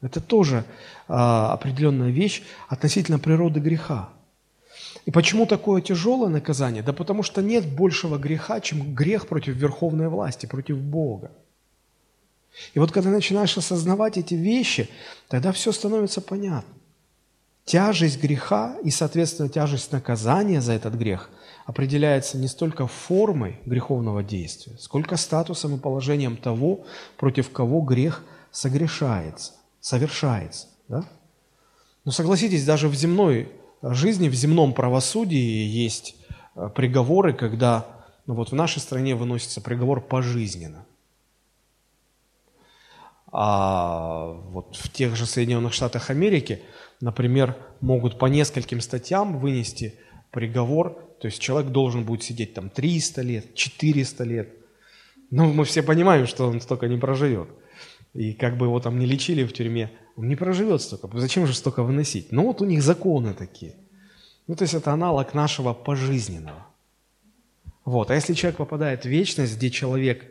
[0.00, 0.64] Это тоже
[1.06, 4.10] а, определенная вещь относительно природы греха.
[5.04, 6.82] И почему такое тяжелое наказание?
[6.82, 11.30] Да потому что нет большего греха, чем грех против верховной власти, против Бога.
[12.74, 14.88] И вот когда начинаешь осознавать эти вещи,
[15.28, 16.74] тогда все становится понятно.
[17.64, 21.30] Тяжесть греха и, соответственно, тяжесть наказания за этот грех
[21.64, 26.84] определяется не столько формой греховного действия, сколько статусом и положением того,
[27.16, 30.66] против кого грех согрешается, совершается.
[30.88, 31.04] Да?
[32.04, 36.16] Но согласитесь, даже в земной жизни, в земном правосудии есть
[36.56, 37.86] э, приговоры, когда
[38.26, 40.84] ну вот в нашей стране выносится приговор пожизненно.
[43.32, 46.60] А вот в тех же Соединенных Штатах Америки,
[47.00, 49.94] например, могут по нескольким статьям вынести
[50.30, 54.48] приговор, то есть человек должен будет сидеть там 300 лет, 400 лет.
[55.30, 57.48] Но мы все понимаем, что он столько не проживет.
[58.12, 61.08] И как бы его там не лечили в тюрьме, он не проживет столько.
[61.18, 62.32] Зачем же столько выносить?
[62.32, 63.76] Ну вот у них законы такие.
[64.46, 66.66] Ну то есть это аналог нашего пожизненного.
[67.86, 68.10] Вот.
[68.10, 70.24] А если человек попадает в вечность, где человек,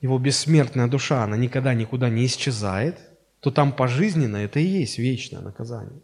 [0.00, 2.98] его бессмертная душа, она никогда никуда не исчезает,
[3.40, 6.00] то там пожизненно это и есть вечное наказание.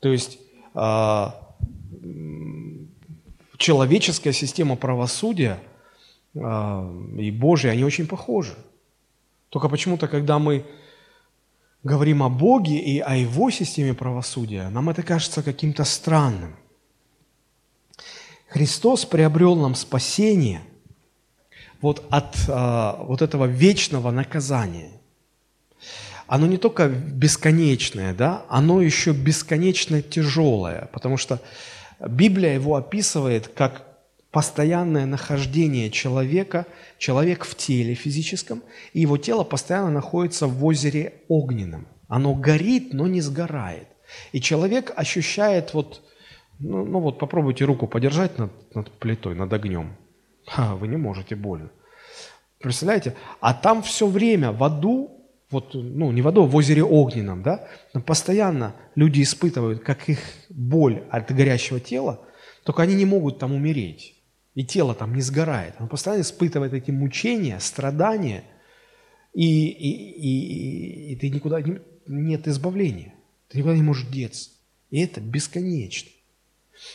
[0.00, 0.38] То есть
[0.74, 1.26] э,
[3.56, 5.58] человеческая система правосудия
[6.34, 6.38] э,
[7.18, 8.54] и Божья, они очень похожи.
[9.48, 10.64] Только почему-то, когда мы
[11.82, 16.56] говорим о Боге и о Его системе правосудия, нам это кажется каким-то странным.
[18.48, 20.62] Христос приобрел нам спасение
[21.80, 24.90] вот от а, вот этого вечного наказания.
[26.26, 31.40] Оно не только бесконечное, да, оно еще бесконечно тяжелое, потому что
[32.00, 33.88] Библия его описывает как
[34.30, 36.66] постоянное нахождение человека,
[36.98, 38.62] человек в теле физическом,
[38.92, 41.88] и его тело постоянно находится в озере огненном.
[42.08, 43.88] Оно горит, но не сгорает.
[44.32, 46.02] И человек ощущает вот,
[46.58, 49.96] ну, ну вот попробуйте руку подержать над, над плитой, над огнем.
[50.48, 51.70] Ха, вы не можете, больно.
[52.58, 53.14] Представляете?
[53.40, 57.42] А там все время в аду, вот, ну, не в аду, а в озере огненном,
[57.42, 57.68] да,
[58.04, 60.18] постоянно люди испытывают, как их
[60.50, 62.20] боль от горящего тела,
[62.64, 64.14] только они не могут там умереть
[64.58, 65.74] и тело там не сгорает.
[65.78, 68.42] Он постоянно испытывает эти мучения, страдания,
[69.32, 71.78] и, и, и, и ты никуда не,
[72.08, 73.14] нет избавления.
[73.46, 74.50] Ты никуда не можешь деться.
[74.90, 76.10] И это бесконечно.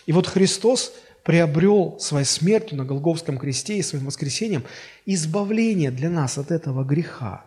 [0.05, 0.93] И вот Христос
[1.23, 4.63] приобрел своей смертью на Голговском кресте и своим воскресением
[5.05, 7.45] избавление для нас от этого греха.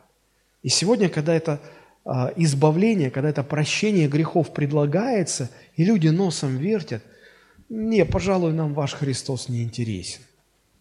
[0.63, 1.61] И сегодня, когда это
[2.05, 7.03] а, избавление, когда это прощение грехов предлагается, и люди носом вертят–
[7.69, 10.23] не, пожалуй, нам ваш Христос не интересен.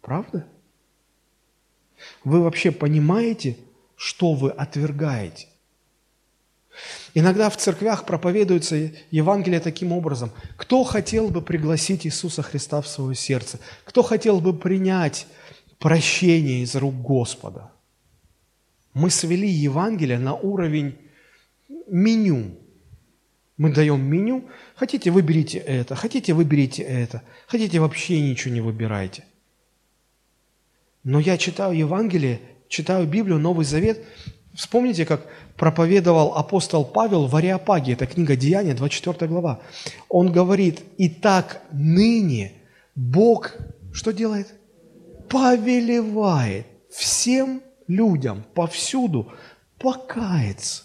[0.01, 0.45] Правда?
[2.23, 3.57] Вы вообще понимаете,
[3.95, 5.47] что вы отвергаете?
[7.17, 10.31] Иногда в церквях проповедуется Евангелие таким образом.
[10.57, 13.61] Кто хотел бы пригласить Иисуса Христа в свое сердце?
[13.85, 15.25] Кто хотел бы принять
[15.79, 17.71] прощение из рук Господа?
[18.93, 20.97] Мы свели Евангелие на уровень
[21.87, 22.57] меню.
[23.55, 29.23] Мы даем меню, хотите выберите это, хотите выберите это, хотите вообще ничего не выбирайте.
[31.05, 34.03] Но я читаю Евангелие, читаю Библию, Новый Завет.
[34.55, 35.27] Вспомните, как
[35.57, 39.59] проповедовал апостол Павел в Ариапаге, это книга Деяния, 24 глава.
[40.09, 42.53] Он говорит, и так ныне
[42.95, 43.51] Бог
[43.95, 44.53] что делает?
[45.29, 49.31] Повелевает всем людям повсюду
[49.79, 50.83] покаяться.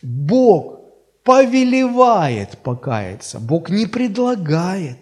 [0.00, 0.80] Бог
[1.24, 3.40] повелевает покаяться.
[3.40, 4.98] Бог не предлагает.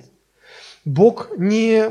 [0.84, 1.91] Бог не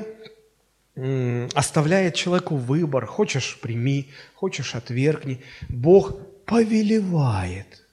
[1.53, 3.05] оставляет человеку выбор.
[3.05, 5.41] Хочешь– прими, хочешь– отвергни.
[5.69, 7.83] Бог повелевает.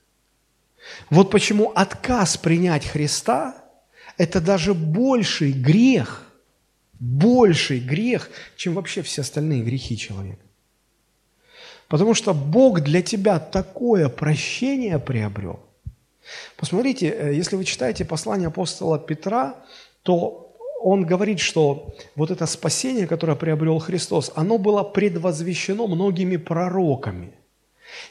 [1.09, 3.55] Вот почему отказ принять Христа–
[4.17, 6.23] это даже больший грех,
[6.99, 10.41] больший грех, чем вообще все остальные грехи человека.
[11.87, 15.59] Потому что Бог для тебя такое прощение приобрел,
[16.57, 19.55] Посмотрите, э, если вы читаете послание апостола Петра,
[20.03, 20.44] то
[20.85, 27.31] он говорит, что вот это спасение, которое приобрел Христос, оно было предвозвещено многими пророками.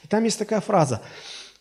[0.03, 1.01] И там есть такая фраза,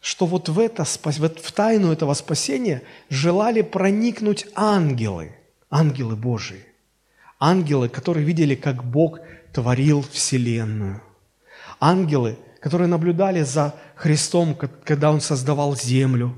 [0.01, 5.35] что вот в, это, в тайну этого спасения желали проникнуть ангелы,
[5.69, 6.65] ангелы Божии,
[7.39, 9.19] ангелы, которые видели, как Бог
[9.53, 11.03] творил Вселенную,
[11.79, 16.35] ангелы, которые наблюдали за Христом, когда Он создавал землю,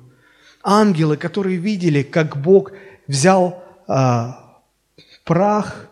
[0.63, 2.73] ангелы, которые видели, как Бог
[3.07, 4.44] взял а,
[5.25, 5.89] прах,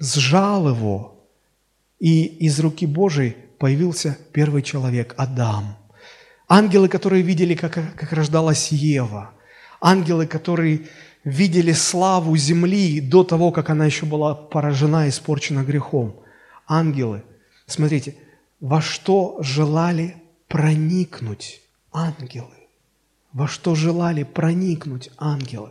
[0.00, 1.20] сжал его,
[1.98, 5.76] и из руки Божией появился первый человек, Адам.
[6.48, 9.32] Ангелы, которые видели, как, как рождалась Ева.
[9.80, 10.86] Ангелы, которые
[11.24, 16.20] видели славу земли до того, как она еще была поражена и испорчена грехом.
[16.66, 17.22] Ангелы,
[17.66, 18.14] смотрите,
[18.60, 20.16] во что желали
[20.46, 21.60] проникнуть
[21.92, 22.54] ангелы?
[23.32, 25.70] Во что желали проникнуть ангелы?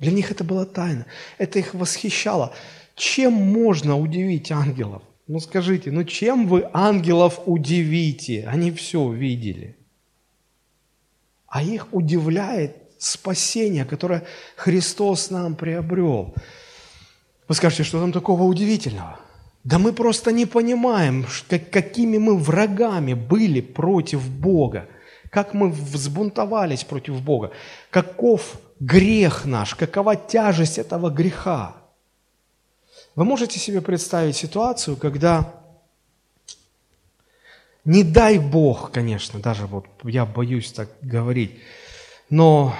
[0.00, 1.06] Для них это была тайна.
[1.38, 2.54] Это их восхищало.
[2.96, 5.02] Чем можно удивить ангелов?
[5.26, 8.48] Ну скажите, ну чем вы ангелов удивите?
[8.48, 9.76] Они все видели.
[11.46, 14.24] А их удивляет спасение, которое
[14.56, 16.34] Христос нам приобрел.
[17.46, 19.20] Вы скажете, что там такого удивительного?
[19.64, 21.26] Да мы просто не понимаем,
[21.70, 24.88] какими мы врагами были против Бога,
[25.30, 27.52] как мы взбунтовались против Бога,
[27.90, 31.76] каков грех наш, какова тяжесть этого греха.
[33.14, 35.54] Вы можете себе представить ситуацию, когда,
[37.84, 41.60] не дай Бог, конечно, даже вот я боюсь так говорить,
[42.30, 42.74] но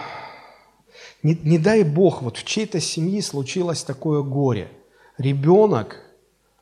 [1.23, 4.71] не, не дай Бог, вот в чьей-то семье случилось такое горе.
[5.19, 6.03] Ребенок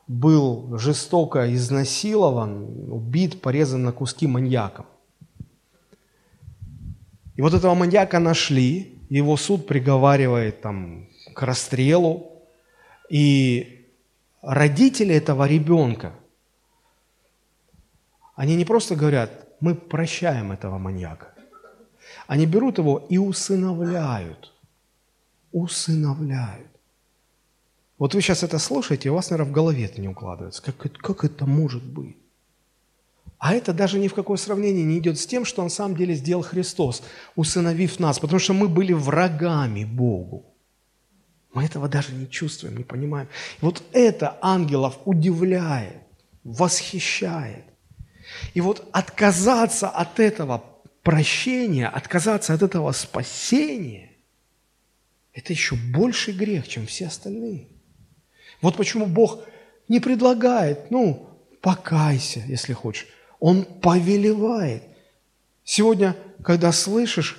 [0.09, 4.87] был жестоко изнасилован, убит, порезан на куски маньяком.
[7.37, 12.43] И вот этого маньяка нашли, его суд приговаривает там, к расстрелу,
[13.09, 13.87] и
[14.43, 16.13] родители этого ребенка,
[18.35, 21.35] они не просто говорят, мы прощаем этого маньяка.
[22.27, 24.53] Они берут его и усыновляют.
[25.53, 26.69] Усыновляют.
[27.99, 30.63] Вот вы сейчас это слушаете, у вас, наверное, в голове это не укладывается.
[30.63, 32.18] Как, как это может быть?
[33.39, 36.15] А это даже ни в какое сравнение не идет с тем, что на самом деле
[36.15, 37.03] сделал Христос,
[37.37, 40.57] усыновив нас, потому что мы были врагами Богу.
[41.55, 43.29] Мы этого даже не чувствуем, не понимаем.
[43.61, 46.03] И вот это ангелов удивляет,
[46.43, 47.65] восхищает.
[48.55, 50.65] И вот отказаться от этого
[51.03, 54.17] прощения, отказаться от этого спасения,
[55.33, 57.69] это еще больший грех, чем все остальные.
[58.61, 59.45] Вот почему Бог
[59.87, 61.31] не предлагает, ну,
[61.63, 63.07] покайся, если хочешь.
[63.41, 64.83] Он повелевает.
[65.65, 67.37] Сегодня, когда слышишь,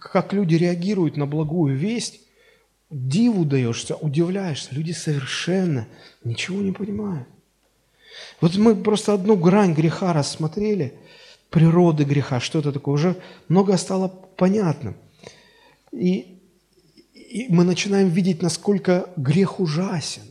[0.00, 2.20] как люди реагируют на благую весть,
[2.90, 4.68] диву даешься, удивляешься.
[4.72, 5.88] Люди совершенно
[6.22, 7.28] ничего не понимают.
[8.40, 10.94] Вот мы просто одну грань греха рассмотрели,
[11.50, 13.16] природы греха, что это такое, уже
[13.48, 14.96] многое стало понятным.
[15.90, 16.40] И,
[17.14, 20.22] и мы начинаем видеть, насколько грех ужасен.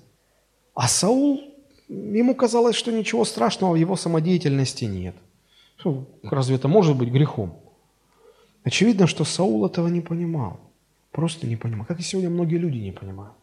[0.74, 1.53] А Саул,
[1.90, 5.16] ему казалось, что ничего страшного в его самодеятельности нет.
[6.24, 7.58] Разве это может быть грехом?
[8.64, 10.60] Очевидно, что Саул этого не понимал.
[11.12, 11.86] Просто не понимал.
[11.86, 13.34] Как и сегодня многие люди не понимают.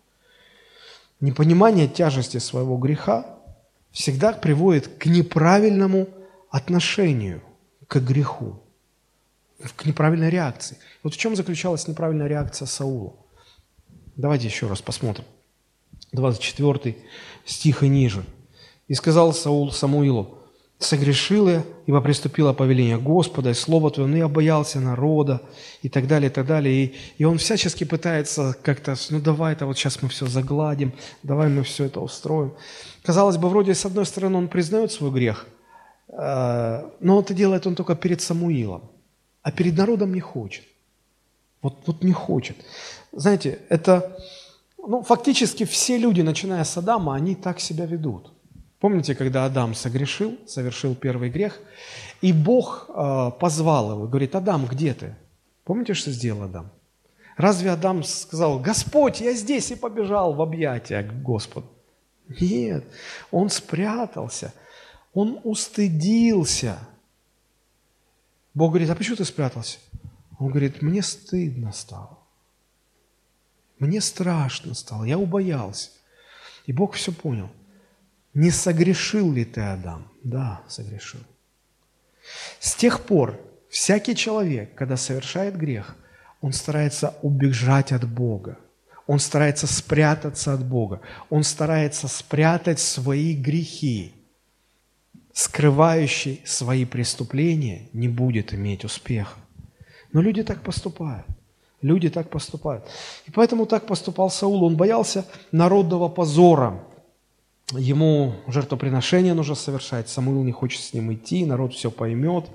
[1.21, 3.39] Непонимание тяжести своего греха
[3.93, 6.09] всегда приводит к неправильному
[6.51, 7.43] отношению
[7.87, 8.61] к греху,
[9.77, 10.79] к неправильной реакции.
[11.03, 13.13] Вот в чем заключалась неправильная реакция Саула?
[14.17, 15.25] Давайте еще раз посмотрим.
[16.13, 16.97] 24
[17.45, 18.25] стих и ниже.
[18.89, 20.41] «И сказал Саул Самуилу,
[20.81, 25.43] согрешил я, ибо приступило повеление Господа, и Слово Твое, но я боялся народа,
[25.83, 26.85] и так далее, и так далее.
[26.85, 30.93] И, и он всячески пытается как-то, ну давай это вот сейчас мы все загладим,
[31.23, 32.55] давай мы все это устроим.
[33.03, 35.47] Казалось бы, вроде с одной стороны он признает свой грех,
[36.09, 38.91] э, но это делает он только перед Самуилом,
[39.43, 40.65] а перед народом не хочет.
[41.61, 42.57] Вот, вот не хочет.
[43.13, 44.17] Знаете, это
[44.87, 48.33] ну, фактически все люди, начиная с Адама, они так себя ведут.
[48.81, 51.61] Помните, когда Адам согрешил, совершил первый грех,
[52.23, 55.17] и Бог э, позвал его, говорит, Адам, где ты?
[55.65, 56.71] Помните, что сделал Адам?
[57.37, 61.67] Разве Адам сказал, Господь, я здесь, и побежал в объятия к Господу?
[62.41, 62.85] Нет,
[63.31, 64.55] он спрятался,
[65.13, 66.79] он устыдился.
[68.55, 69.79] Бог говорит, а почему ты спрятался?
[70.39, 72.20] Он говорит, мне стыдно стало.
[73.81, 75.91] Мне страшно стало, я убоялся.
[76.67, 77.51] И Бог все понял.
[78.35, 80.07] Не согрешил ли ты, Адам?
[80.23, 81.21] Да, согрешил.
[82.61, 85.97] С тех пор всякий человек, когда совершает грех,
[86.43, 88.59] он старается убежать от Бога.
[89.07, 91.01] Он старается спрятаться от Бога.
[91.31, 94.15] Он старается спрятать свои грехи.
[95.33, 99.39] Скрывающий свои преступления не будет иметь успеха.
[100.13, 101.27] Но люди так поступают.
[101.83, 102.85] Люди так поступают.
[103.27, 104.65] И поэтому так поступал Саул.
[104.65, 106.85] Он боялся народного позора.
[107.73, 110.09] Ему жертвоприношение нужно совершать.
[110.09, 112.47] Самуил не хочет с ним идти, народ все поймет.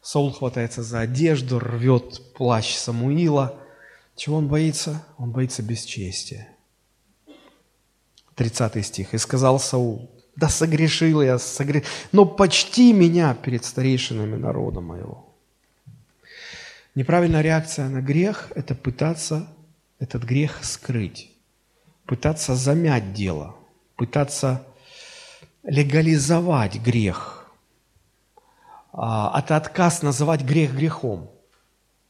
[0.00, 3.54] Саул хватается за одежду, рвет плащ Самуила.
[4.14, 5.04] Чего он боится?
[5.18, 6.48] Он боится бесчестия.
[8.34, 9.14] 30 стих.
[9.14, 11.82] «И сказал Саул, да согрешил я, согре...
[12.12, 15.31] но почти меня перед старейшинами народа моего».
[16.94, 19.48] Неправильная реакция на грех– это пытаться
[19.98, 21.30] этот грех скрыть,
[22.04, 23.56] пытаться замять дело,
[23.96, 24.66] пытаться
[25.62, 27.50] легализовать грех.
[28.92, 31.30] А, это отказ называть грех грехом.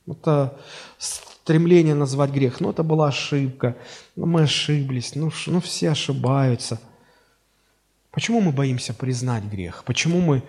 [0.09, 0.59] Это
[0.99, 2.59] стремление назвать грех.
[2.59, 3.77] Ну, это была ошибка.
[4.17, 5.15] Ну, мы ошиблись.
[5.15, 6.81] Ну, ну все ошибаются.
[8.11, 9.85] Почему мы боимся признать грех?
[9.85, 10.43] Почему мы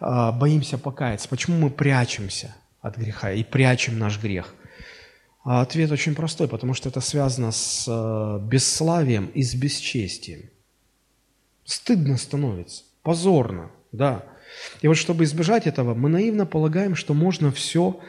[0.00, 1.28] э, боимся покаяться?
[1.28, 4.54] Почему мы прячемся от греха и прячем наш грех?
[5.42, 10.50] А ответ очень простой, потому что это связано с э, бесславием и с бесчестием.
[11.64, 14.24] Стыдно становится, позорно, да.
[14.82, 18.00] И вот чтобы избежать этого, мы наивно полагаем, что можно все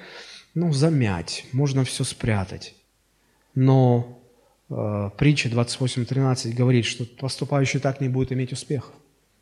[0.54, 2.76] ну, замять, можно все спрятать.
[3.56, 4.22] Но
[4.70, 8.92] э, притча 28.13 говорит, что поступающий так не будет иметь успеха.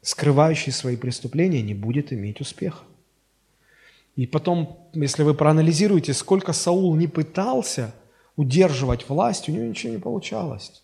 [0.02, 2.84] Скрывающий свои преступления не будет иметь успеха.
[4.20, 7.94] И потом, если вы проанализируете, сколько Саул не пытался
[8.36, 10.84] удерживать власть, у него ничего не получалось.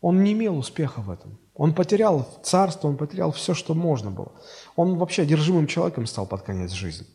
[0.00, 1.38] Он не имел успеха в этом.
[1.54, 4.32] Он потерял царство, он потерял все, что можно было.
[4.76, 7.06] Он вообще одержимым человеком стал под конец жизни.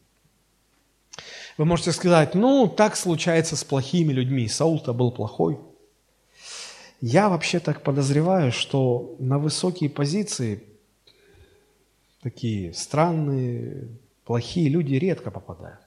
[1.57, 4.47] Вы можете сказать, ну, так случается с плохими людьми.
[4.47, 5.57] Саул-то был плохой.
[7.01, 10.61] Я вообще так подозреваю, что на высокие позиции
[12.21, 13.87] такие странные,
[14.27, 15.79] плохие люди редко попадают.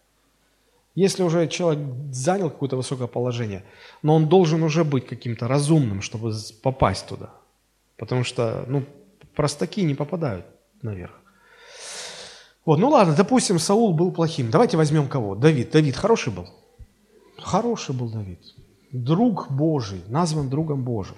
[0.95, 3.63] Если уже человек занял какое-то высокое положение,
[4.03, 6.33] но он должен уже быть каким-то разумным, чтобы
[6.63, 7.31] попасть туда.
[7.97, 8.83] Потому что, ну,
[9.37, 10.47] простаки не попадают
[10.83, 11.13] наверх.
[12.65, 14.51] Вот, ну ладно, допустим, Саул был плохим.
[14.51, 15.35] Давайте возьмем кого?
[15.35, 15.71] Давид.
[15.71, 16.47] Давид хороший был?
[17.39, 18.41] Хороший был Давид.
[18.93, 21.17] Друг Божий, назван другом Божьим.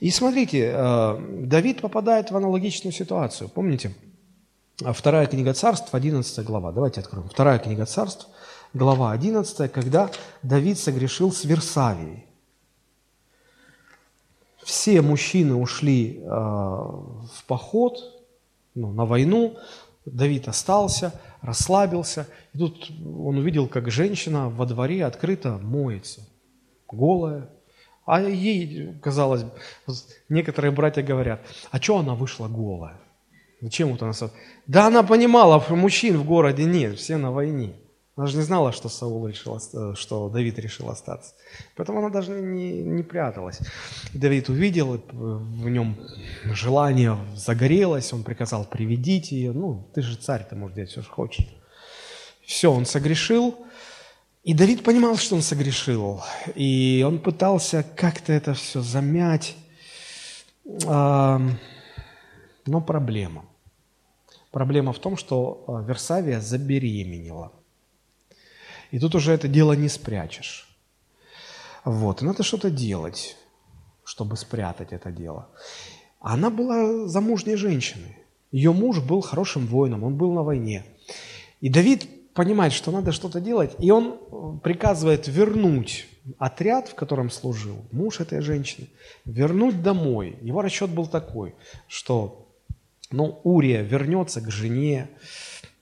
[0.00, 3.48] И смотрите, э, Давид попадает в аналогичную ситуацию.
[3.48, 3.94] Помните?
[4.82, 6.72] Вторая книга царств, 11 глава.
[6.72, 7.28] Давайте откроем.
[7.28, 8.28] Вторая книга царств,
[8.72, 10.10] глава 11, когда
[10.42, 12.24] Давид согрешил с Версавией.
[14.62, 17.98] Все мужчины ушли э, в поход,
[18.74, 19.58] ну, на войну,
[20.06, 21.12] Давид остался,
[21.42, 26.26] расслабился, и тут он увидел, как женщина во дворе открыто моется,
[26.88, 27.50] голая.
[28.06, 29.44] А ей, казалось,
[30.30, 32.98] некоторые братья говорят, а что она вышла голая?
[33.60, 34.12] Зачем вот она...
[34.66, 37.74] Да она понимала, мужчин в городе нет, все на войне.
[38.16, 39.60] Она же не знала, что Саул решил,
[39.94, 41.34] что Давид решил остаться.
[41.74, 43.60] Поэтому она даже не, не пряталась.
[44.12, 45.96] Давид увидел, в нем
[46.44, 49.52] желание загорелось, он приказал приведить ее.
[49.52, 51.46] Ну, ты же царь, ты можешь делать все, что хочешь.
[52.44, 53.54] Все, он согрешил.
[54.42, 56.22] И Давид понимал, что он согрешил.
[56.54, 59.56] И он пытался как-то это все замять.
[60.66, 61.40] Но
[62.86, 63.46] проблема.
[64.50, 67.52] Проблема в том, что а, Версавия забеременела–
[68.90, 70.68] и тут уже это дело не спрячешь.
[71.84, 73.36] Вот, и надо что-то делать,
[74.04, 75.48] чтобы спрятать это дело.
[76.20, 78.16] Она была замужней женщиной.
[78.52, 80.84] Ее муж был хорошим воином, он был на войне.
[81.60, 86.06] И Давид понимает, что надо что-то делать, и он э, приказывает вернуть
[86.38, 88.88] отряд, в котором служил муж этой женщины,
[89.24, 90.36] вернуть домой.
[90.42, 91.54] Его расчет был такой,
[91.86, 92.49] что
[93.10, 95.08] ну, Урия вернется к жене,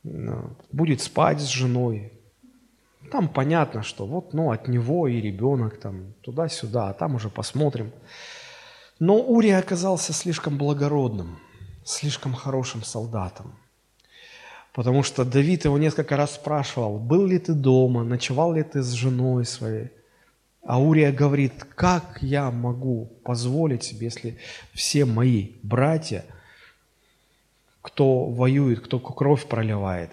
[0.05, 2.13] э, будет спать с женой,
[3.11, 7.93] там понятно, что вот, ну, от него и ребенок там туда-сюда, а там уже посмотрим.
[8.99, 11.39] Но Урия оказался слишком благородным,
[11.85, 13.55] слишком хорошим солдатом.
[14.75, 18.91] Потому что Давид его несколько раз спрашивал, был ли ты дома, ночевал ли ты с
[18.93, 19.91] женой своей.
[20.63, 24.37] А Урия говорит, как я могу позволить себе, если
[24.75, 26.25] все мои братья,
[27.83, 30.11] кто воюет, кто кровь проливает,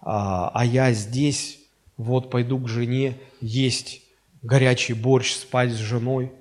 [0.00, 1.58] а, а я здесь
[1.96, 4.02] вот пойду к жене есть
[4.42, 6.32] горячий борщ, спать с женой.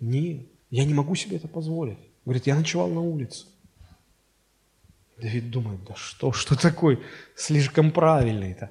[0.00, 1.98] Не, я не могу себе это позволить.
[2.24, 3.46] Говорит, я ночевал на улице.
[5.16, 6.98] Давид думает, да что, что такое
[7.36, 8.70] слишком правильный-то?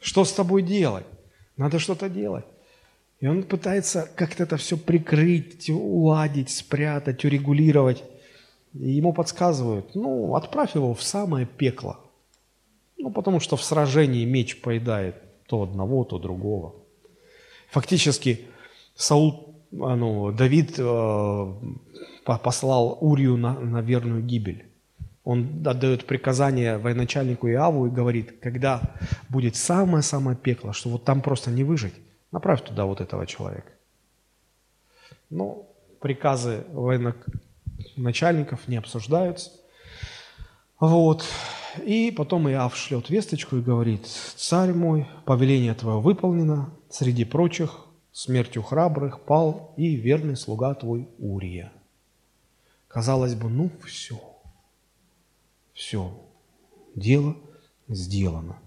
[0.00, 1.06] Что с тобой делать?
[1.56, 2.44] Надо что-то делать.
[3.20, 8.02] И он пытается как-то это все прикрыть, уладить, спрятать, урегулировать.
[8.74, 11.98] Ему подсказывают, ну, отправь его в самое пекло.
[12.96, 15.16] Ну, потому что в сражении меч поедает
[15.46, 16.74] то одного, то другого.
[17.70, 18.46] Фактически
[18.94, 21.52] Саул, а, ну, Давид э,
[22.24, 24.66] послал Урию на, на верную гибель.
[25.24, 28.80] Он отдает приказание военачальнику Иаву и говорит, когда
[29.28, 31.94] будет самое-самое пекло, что вот там просто не выжить,
[32.32, 33.70] направь туда вот этого человека.
[35.30, 35.66] Но
[36.00, 36.64] приказы
[37.96, 39.50] военачальников не обсуждаются.
[40.80, 41.24] Вот.
[41.84, 48.62] И потом Иав шлет весточку и говорит, «Царь мой, повеление твое выполнено, среди прочих смертью
[48.62, 51.72] храбрых пал и верный слуга твой Урия.
[52.88, 54.20] Казалось бы, ну все,
[55.72, 56.12] все,
[56.94, 57.36] дело
[57.88, 58.58] сделано.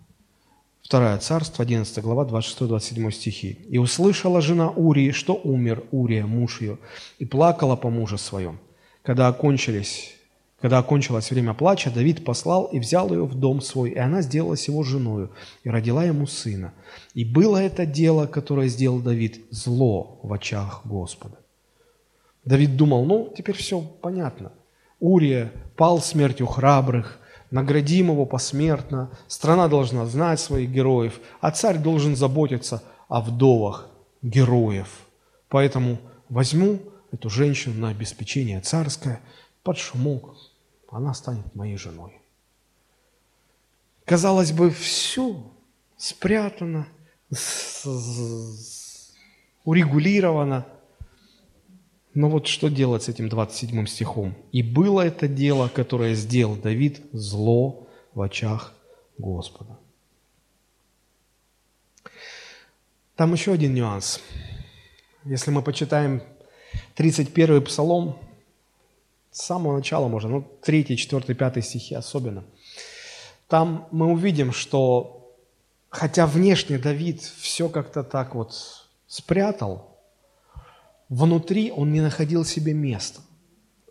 [0.82, 3.58] Второе царство, 11 глава, 26-27 стихи.
[3.70, 6.78] «И услышала жена Урии, что умер Урия, муж ее,
[7.18, 8.60] и плакала по мужу своем.
[9.06, 10.16] Когда окончились
[10.62, 14.68] когда окончилось время плача, Давид послал и взял ее в дом свой, и она сделалась
[14.68, 15.32] его женою,
[15.64, 16.74] и родила ему сына.
[17.14, 21.38] И было это дело, которое сделал Давид, зло в очах Господа.
[22.46, 24.54] Давид думал, ну, теперь все понятно.
[25.00, 27.20] Урия пал смертью храбрых,
[27.52, 33.88] наградим его посмертно, страна должна знать своих героев, а царь должен заботиться о вдовах
[34.24, 34.88] героев.
[35.50, 36.00] Поэтому
[36.30, 36.80] возьму
[37.16, 39.22] эту женщину на обеспечение царское
[39.64, 40.36] под шумок,
[40.90, 42.22] она станет моей женой.
[44.06, 45.52] Казалось бы, все
[45.98, 46.88] спрятано,
[49.64, 50.68] урегулировано.
[52.14, 54.36] Но вот что делать с этим 27 стихом?
[54.54, 58.74] «И было это дело, которое сделал Давид, зло в очах
[59.18, 59.78] Господа».
[63.16, 64.22] Там еще один нюанс.
[65.24, 66.22] Если мы почитаем
[66.96, 68.18] 31 псалом,
[69.32, 72.44] с самого начала можно, ну, 3, 4, 5 стихи особенно.
[73.48, 75.36] Там мы увидим, что
[75.90, 78.54] хотя внешне Давид все как-то так вот
[79.08, 80.00] спрятал,
[81.10, 83.22] внутри он не находил себе места.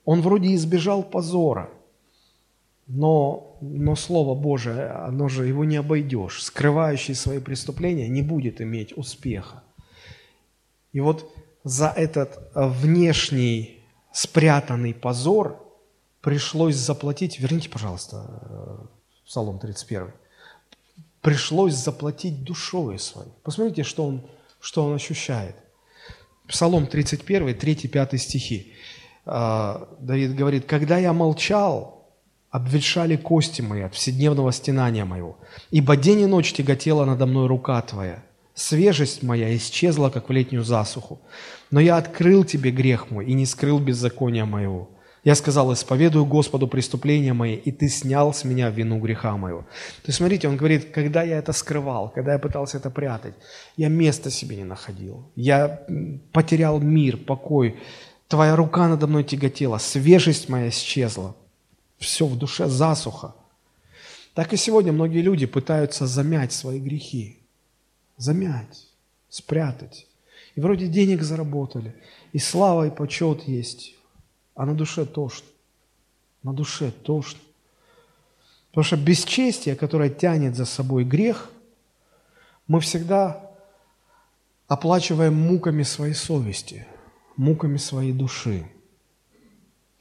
[0.04, 1.70] Он вроде избежал позора,
[2.86, 6.42] но, но Слово Божие, оно же его не обойдешь.
[6.42, 9.62] Скрывающий свои преступления не будет иметь успеха.
[10.92, 11.30] И вот
[11.64, 13.80] за этот внешний
[14.12, 15.60] спрятанный позор
[16.20, 18.76] пришлось заплатить, верните, пожалуйста, э,
[19.26, 20.12] Псалом 31,
[21.20, 23.32] пришлось заплатить душой своей.
[23.42, 24.22] Посмотрите, что он,
[24.60, 25.56] что он ощущает.
[26.46, 28.72] Псалом 31, 3-5 стихи.
[29.26, 31.94] Э, Давид говорит, «Когда я молчал,
[32.50, 35.36] обветшали кости мои от вседневного стенания моего,
[35.72, 38.22] ибо день и ночь тяготела надо мной рука Твоя.
[38.54, 41.20] Свежесть моя исчезла, как в летнюю засуху.
[41.72, 44.90] Но я открыл тебе грех мой и не скрыл беззакония моего.
[45.24, 49.62] Я сказал, исповедую Господу преступления мои, и ты снял с меня вину греха моего.
[49.62, 53.34] То есть, смотрите, он говорит, когда я это скрывал, когда я пытался это прятать,
[53.76, 55.32] я места себе не находил.
[55.34, 55.82] Я
[56.32, 57.80] потерял мир, покой.
[58.28, 61.34] Твоя рука надо мной тяготела, свежесть моя исчезла.
[61.98, 63.34] Все в душе засуха.
[64.34, 67.43] Так и сегодня многие люди пытаются замять свои грехи
[68.24, 68.88] замять,
[69.28, 70.06] спрятать.
[70.56, 71.94] И вроде денег заработали,
[72.32, 73.94] и слава, и почет есть,
[74.54, 75.46] а на душе тошно.
[76.42, 77.40] На душе тошно.
[78.70, 81.50] Потому что бесчестие, которое тянет за собой грех,
[82.66, 83.50] мы всегда
[84.66, 86.86] оплачиваем муками своей совести,
[87.36, 88.66] муками своей души.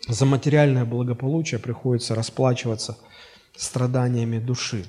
[0.08, 2.98] За материальное благополучие приходится расплачиваться
[3.56, 4.86] страданиями души.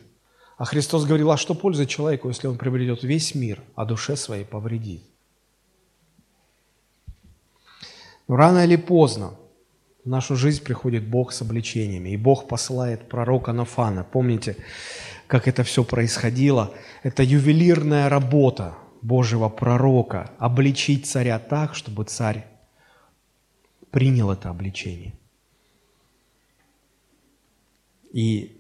[0.57, 4.45] А Христос говорил, а что польза человеку, если он приобретет весь мир, а душе своей
[4.45, 5.03] повредит?
[8.29, 9.35] Но рано или поздно
[10.05, 14.05] в нашу жизнь приходит Бог с обличениями, и Бог посылает пророка Нафана.
[14.05, 14.57] Помните,
[15.27, 16.73] как это все происходило?
[17.03, 22.47] Это ювелирная работа Божьего пророка– обличить царя так, чтобы царь
[23.91, 25.15] принял это обличение.
[28.13, 28.54] И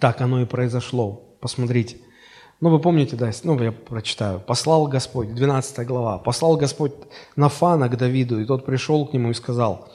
[0.00, 1.22] так оно и произошло.
[1.40, 1.96] Посмотрите.
[2.60, 4.40] Ну, вы помните, да, ну, я прочитаю.
[4.40, 6.92] «Послал Господь», 12 глава, «послал Господь
[7.36, 9.88] Нафана к Давиду, и тот пришел к нему и сказал,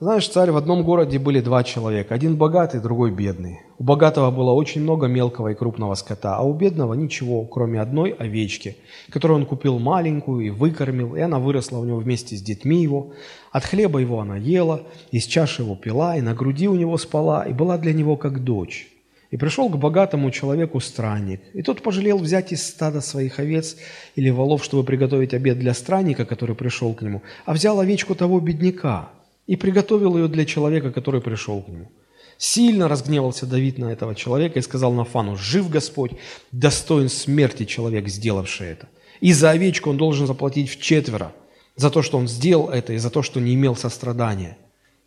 [0.00, 3.62] знаешь, царь, в одном городе были два человека, один богатый, другой бедный.
[3.78, 8.10] У богатого было очень много мелкого и крупного скота, а у бедного ничего, кроме одной
[8.10, 8.76] овечки,
[9.10, 13.12] которую он купил маленькую и выкормил, и она выросла у него вместе с детьми его.
[13.50, 17.42] От хлеба его она ела, из чаши его пила, и на груди у него спала,
[17.42, 18.86] и была для него как дочь.
[19.30, 23.76] И пришел к богатому человеку странник, и тот пожалел взять из стада своих овец
[24.16, 28.40] или волов, чтобы приготовить обед для странника, который пришел к нему, а взял овечку того
[28.40, 29.10] бедняка
[29.46, 31.90] и приготовил ее для человека, который пришел к нему.
[32.38, 36.12] Сильно разгневался Давид на этого человека и сказал Нафану, «Жив Господь,
[36.52, 38.88] достоин смерти человек, сделавший это.
[39.20, 41.32] И за овечку он должен заплатить в четверо,
[41.76, 44.56] за то, что он сделал это, и за то, что не имел сострадания».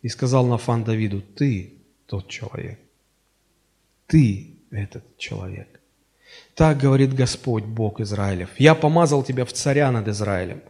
[0.02, 1.72] И сказал Нафан Давиду, «Ты
[2.06, 2.78] тот человек».
[4.12, 5.80] Ты этот человек.
[6.54, 8.50] Так говорит Господь, Бог Израилев.
[8.58, 10.60] Я помазал тебя в царя над Израилем.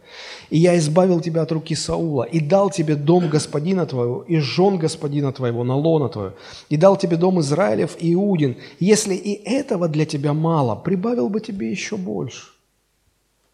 [0.49, 4.77] И я избавил тебя от руки Саула, и дал тебе дом господина твоего, и жен
[4.77, 6.35] господина твоего, на лона твою,
[6.69, 8.55] и дал тебе дом Израилев и Иудин.
[8.79, 12.47] Если и этого для тебя мало, прибавил бы тебе еще больше.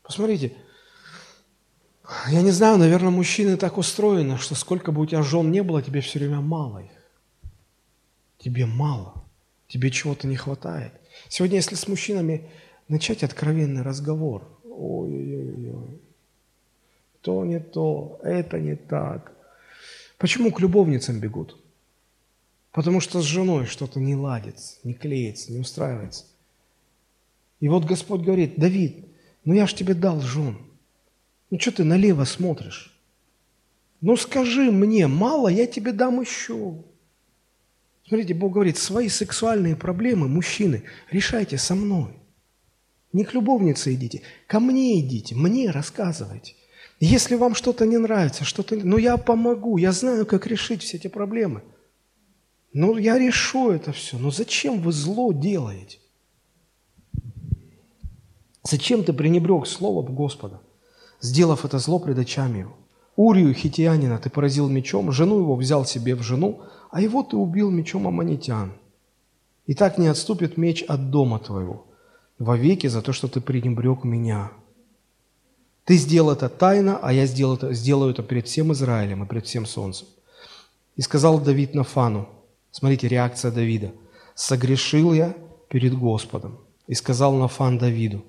[0.04, 0.54] Посмотрите,
[2.28, 5.82] Я не знаю, наверное, мужчины так устроены, что сколько бы у тебя жен не было,
[5.82, 6.92] тебе все время мало их.
[8.38, 9.19] Тебе мало.
[9.70, 10.92] Тебе чего-то не хватает.
[11.30, 12.50] Сегодня, если с мужчинами
[12.88, 16.02] начать откровенный разговор, ой-ой-ой,
[17.22, 19.32] то не то, это не так.
[20.18, 21.58] Почему к любовницам бегут?
[22.72, 26.26] Потому что с женой что-то не ладится, не клеится, не устраивается.
[27.60, 29.06] И вот Господь говорит, Давид,
[29.46, 30.58] ну я ж тебе дал жен.
[31.52, 32.92] Ну что ты налево смотришь?
[34.02, 36.76] Ну скажи мне, мало, я тебе дам еще.
[38.10, 40.82] Смотрите, Бог говорит, свои сексуальные проблемы, мужчины,
[41.12, 42.18] решайте со мной.
[43.14, 46.56] Не к любовнице идите, ко мне идите, мне рассказывайте.
[47.00, 48.76] Если вам что-то не нравится, что-то...
[48.76, 51.62] Ну, я помогу, я знаю, как решить все эти проблемы.
[52.74, 54.18] Ну, я решу это все.
[54.18, 56.00] Но зачем вы зло делаете?
[58.64, 60.62] Зачем ты пренебрег словом Господа,
[61.22, 62.79] сделав это зло пред очами его?
[63.22, 67.70] Урию хитиянина ты поразил мечом, жену его взял себе в жену, а его ты убил
[67.70, 68.72] мечом аммонитян.
[69.68, 71.86] И так не отступит меч от дома твоего
[72.38, 74.54] вовеки за то, что ты пренебрег меня.
[75.84, 79.46] Ты сделал это тайно, а я сделал это, сделаю это перед всем Израилем и перед
[79.46, 80.08] всем солнцем.
[80.96, 82.30] И сказал Давид Нафану,
[82.72, 83.92] смотрите, реакция Давида,
[84.34, 85.36] «Согрешил я
[85.68, 86.58] перед Господом».
[86.88, 88.24] И сказал Нафан Давиду,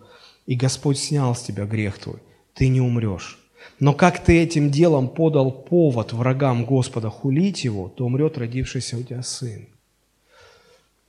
[0.46, 2.18] «И Господь снял с тебя грех твой,
[2.54, 3.39] ты не умрешь.
[3.80, 9.02] Но как ты этим делом подал повод врагам Господа хулить его, то умрет родившийся у
[9.02, 9.66] тебя сын».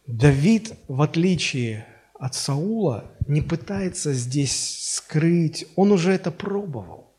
[0.08, 7.12] Давид, в отличие от Саула не пытается здесь скрыть, он уже это пробовал.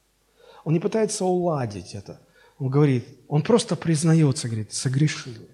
[0.64, 2.20] Он не пытается уладить это.
[2.59, 5.48] Он говорит, он просто признается, говорит, согрешил.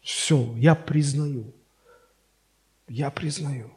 [0.00, 1.52] Все, я признаю.
[2.88, 3.70] Я признаю.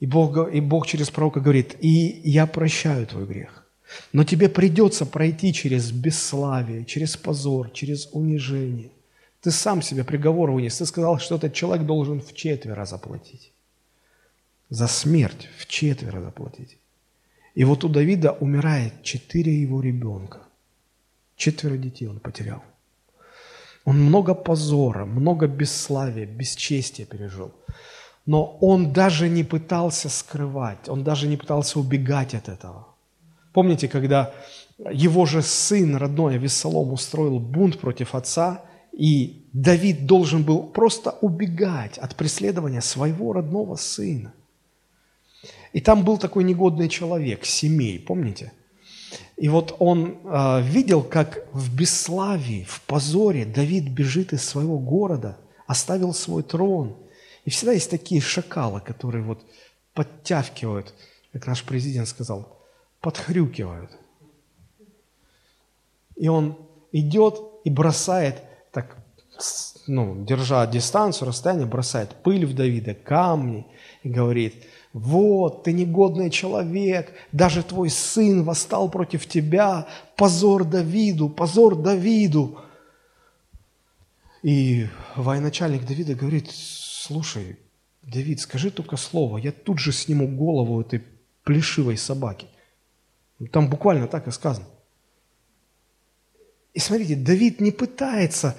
[0.00, 3.67] И Бог, и Бог через пророка говорит, и я прощаю твой грех.
[4.12, 8.90] Но тебе придется пройти через бесславие, через позор, через унижение.
[9.40, 10.78] Ты сам себе приговор вынес.
[10.78, 13.52] Ты сказал, что этот человек должен в четверо заплатить
[14.70, 16.78] за смерть в четверо заплатить.
[17.54, 20.38] И вот у Давида умирает четыре его ребенка.
[21.36, 22.62] Четверо детей он потерял.
[23.84, 27.52] Он много позора, много бесславия, бесчестия пережил.
[28.26, 32.87] Но он даже не пытался скрывать, он даже не пытался убегать от этого.
[33.58, 34.32] Помните, когда
[34.88, 41.98] его же сын родной Авессалом устроил бунт против отца, и Давид должен был просто убегать
[41.98, 44.32] от преследования своего родного сына.
[45.72, 48.52] И там был такой негодный человек, Семей, помните?
[49.36, 55.36] И вот он э, видел, как в бесславии, в позоре Давид бежит из своего города,
[55.66, 56.96] оставил свой трон.
[57.44, 59.44] И всегда есть такие шакалы, которые вот
[59.94, 60.94] подтягивают,
[61.32, 62.57] как наш президент сказал,
[63.00, 63.90] подхрюкивают.
[66.16, 66.58] И он
[66.92, 68.42] идет и бросает,
[68.72, 68.96] так,
[69.86, 73.66] ну, держа дистанцию, расстояние, бросает пыль в Давида, камни,
[74.02, 74.54] и говорит–
[74.92, 79.86] вот, ты негодный человек, даже твой сын восстал против тебя,
[80.16, 82.58] позор Давиду, позор Давиду.
[84.42, 87.58] И военачальник Давида говорит, слушай,
[88.02, 91.04] Давид, скажи только слово, я тут же сниму голову этой
[91.44, 92.46] плешивой собаки.
[93.46, 94.66] Там буквально так и сказано.
[96.74, 98.56] И смотрите, Давид не пытается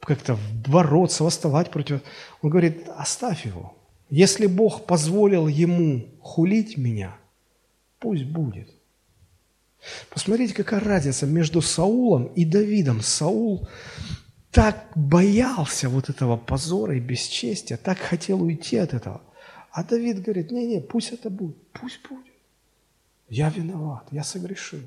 [0.00, 2.02] как-то бороться, восставать против...
[2.42, 3.76] Он говорит, оставь его,
[4.10, 7.16] если Бог позволил ему хулить меня,
[7.98, 8.68] пусть будет.
[10.10, 13.00] Посмотрите, какая разница между Саулом и Давидом.
[13.00, 13.68] Саул
[14.50, 19.22] так боялся вот этого позора и бесчестия, так хотел уйти от этого.
[19.70, 22.29] А Давид говорит, не-не, пусть это будет, пусть будет.
[23.30, 24.82] Я виноват, я согрешил.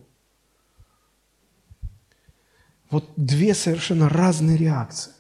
[2.92, 5.14] Вот две совершенно разные реакции.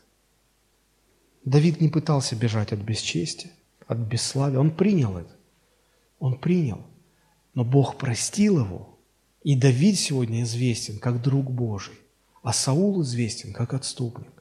[1.43, 3.51] Давид не пытался бежать от бесчестия
[3.87, 4.59] от бесславия.
[4.59, 5.31] Он принял это.
[6.19, 6.81] Он принял.
[7.53, 8.97] Но Бог простил его.
[9.43, 11.95] И Давид сегодня известен как друг Божий,
[12.43, 14.31] а Саул известен как отступник.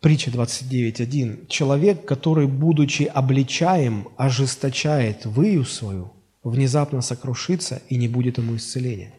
[0.00, 1.48] Притча 29.1.
[1.48, 6.12] Человек, который, будучи обличаем, ожесточает выю свою,
[6.44, 9.12] внезапно сокрушится и не будет ему исцеления.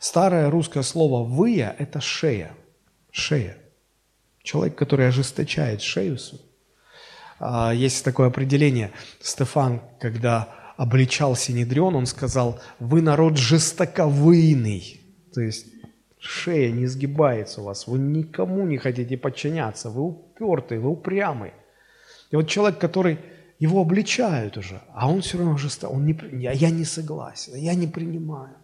[0.00, 2.52] Старое русское слово «выя»– это шея.
[3.10, 3.56] Шея.
[4.42, 6.18] Человек, который ожесточает шею.
[7.38, 8.92] А, есть такое определение.
[9.20, 15.00] Стефан, когда обличал Синедрион, он сказал, вы народ жестоковыйный.
[15.32, 15.66] То есть
[16.18, 21.52] шея не сгибается у вас, вы никому не хотите подчиняться, вы упертый, вы упрямый.
[22.30, 23.18] И вот человек, который
[23.58, 27.86] его обличают уже, а он все равно жесток, он не, я, не согласен, я не
[27.86, 28.54] принимаю.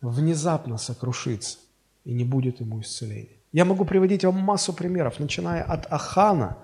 [0.00, 1.58] внезапно сокрушится,
[2.04, 3.36] и не будет ему исцеления.
[3.52, 6.58] Я могу приводить вам массу примеров, начиная от Ахана,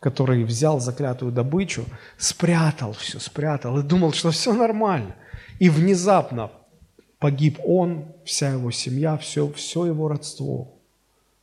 [0.00, 1.84] который взял заклятую добычу,
[2.18, 5.16] спрятал все, спрятал и думал, что все нормально.
[5.58, 6.50] И внезапно
[7.18, 10.75] погиб он, вся его семья, все, все его родство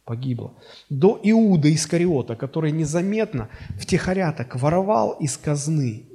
[0.05, 0.53] погибло.
[0.89, 3.49] До Иуда Искариота, который незаметно
[3.79, 6.05] втихаря так воровал из казны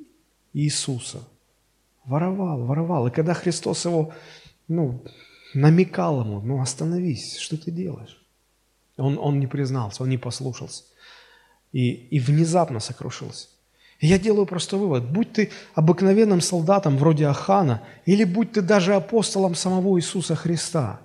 [0.53, 1.21] Иисуса.
[2.05, 3.07] Воровал, воровал.
[3.07, 4.13] И когда Христос его
[4.67, 5.03] ну,
[5.55, 8.23] намекал ему, ну остановись, что ты делаешь?
[8.97, 10.85] Он, он не признался, он не послушался.
[11.73, 13.49] И, и внезапно сокрушился.
[14.01, 15.11] Я делаю простой вывод.
[15.11, 21.01] Будь ты обыкновенным солдатом вроде Ахана, или будь ты даже апостолом самого Иисуса Христа,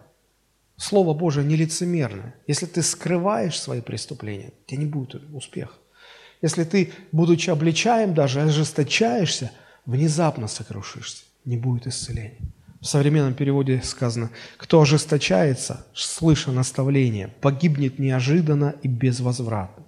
[0.77, 2.35] Слово Божие нелицемерное.
[2.47, 5.73] Если ты скрываешь свои преступления, у тебя не будет успеха.
[6.41, 9.51] Если ты, будучи обличаем даже, ожесточаешься,
[9.85, 12.39] внезапно сокрушишься, не будет исцеления.
[12.81, 19.85] В современном переводе сказано, кто ожесточается, слыша наставление, погибнет неожиданно и безвозвратно.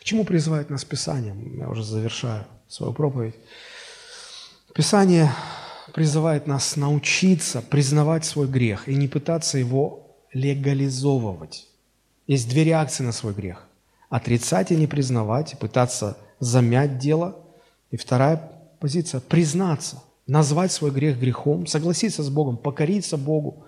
[0.00, 1.36] К чему призывает нас Писание?
[1.58, 3.34] Я уже завершаю свою проповедь.
[4.74, 5.30] Писание
[5.92, 11.66] призывает нас научиться признавать свой грех и не пытаться его легализовывать.
[12.26, 13.66] Есть две реакции на свой грех.
[14.10, 17.36] Отрицать и не признавать, пытаться замять дело.
[17.90, 23.64] И вторая позиция– признаться назвать свой грех грехом, согласиться с Богом, покориться Богу,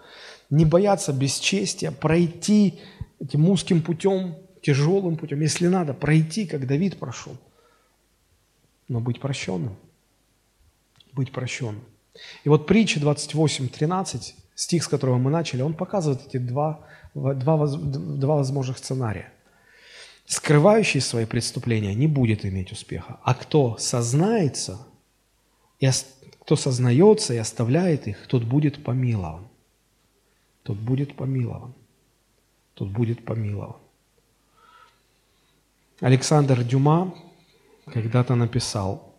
[0.50, 2.78] не бояться бесчестия, пройти
[3.18, 7.36] этим узким путем, тяжелым путем, если надо, пройти, как Давид прошел,
[8.88, 9.74] но быть прощенным,
[11.12, 11.82] быть прощенным.
[12.44, 16.80] И вот притча 28.13, стих, с которого мы начали, он показывает эти два,
[17.14, 19.32] два, два возможных сценария.
[20.26, 24.86] Скрывающий свои преступления не будет иметь успеха, а кто сознается
[25.80, 25.90] и
[26.42, 29.46] кто сознается и оставляет их, тот будет помилован.
[30.62, 31.74] Тот будет помилован.
[32.74, 33.76] Тот будет помилован.
[36.00, 37.14] Александр Дюма
[37.86, 39.09] когда-то написал,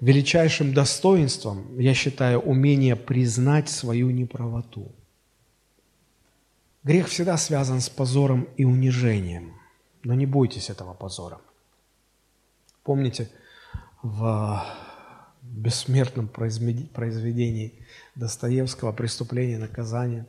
[0.00, 4.92] величайшим достоинством я считаю умение признать свою неправоту.
[6.84, 9.54] Грех всегда связан с позором и унижением,
[10.04, 11.40] но не бойтесь этого позора.
[12.84, 13.28] Помните,
[14.02, 14.64] в
[15.42, 17.74] бессмертном произведении
[18.14, 20.26] Достоевского «Преступление и наказание».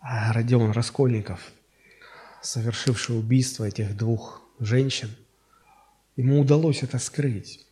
[0.00, 1.52] Родион Раскольников,
[2.40, 5.10] совершивший убийство этих двух женщин,
[6.14, 7.65] ему удалось это скрыть.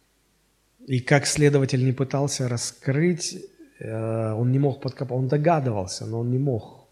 [0.87, 3.39] И как следователь не пытался раскрыть,
[3.79, 6.89] э, он не мог подкопать, он догадывался, но он не мог.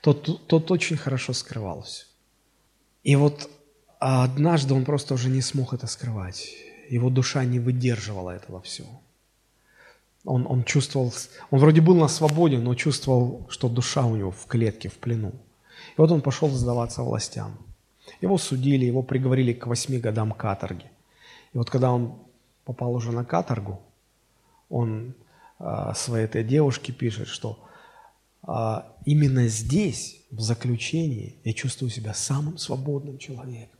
[0.00, 2.06] Тот, тот очень хорошо скрывался.
[3.04, 3.48] И вот
[4.00, 6.48] однажды он просто уже не смог это скрывать
[6.88, 9.00] его душа не выдерживала этого всего.
[10.24, 11.12] Он, он чувствовал,
[11.50, 15.32] он вроде был на свободе, но чувствовал, что душа у него в клетке, в плену.
[15.96, 17.58] И вот он пошел сдаваться властям.
[18.20, 20.86] Его судили, его приговорили к восьми годам каторги.
[21.54, 22.18] И вот когда он
[22.68, 23.80] попал уже на каторгу,
[24.68, 25.14] он
[25.58, 27.66] а, своей этой девушке пишет, что
[28.42, 33.78] а, именно здесь, в заключении, я чувствую себя самым свободным человеком.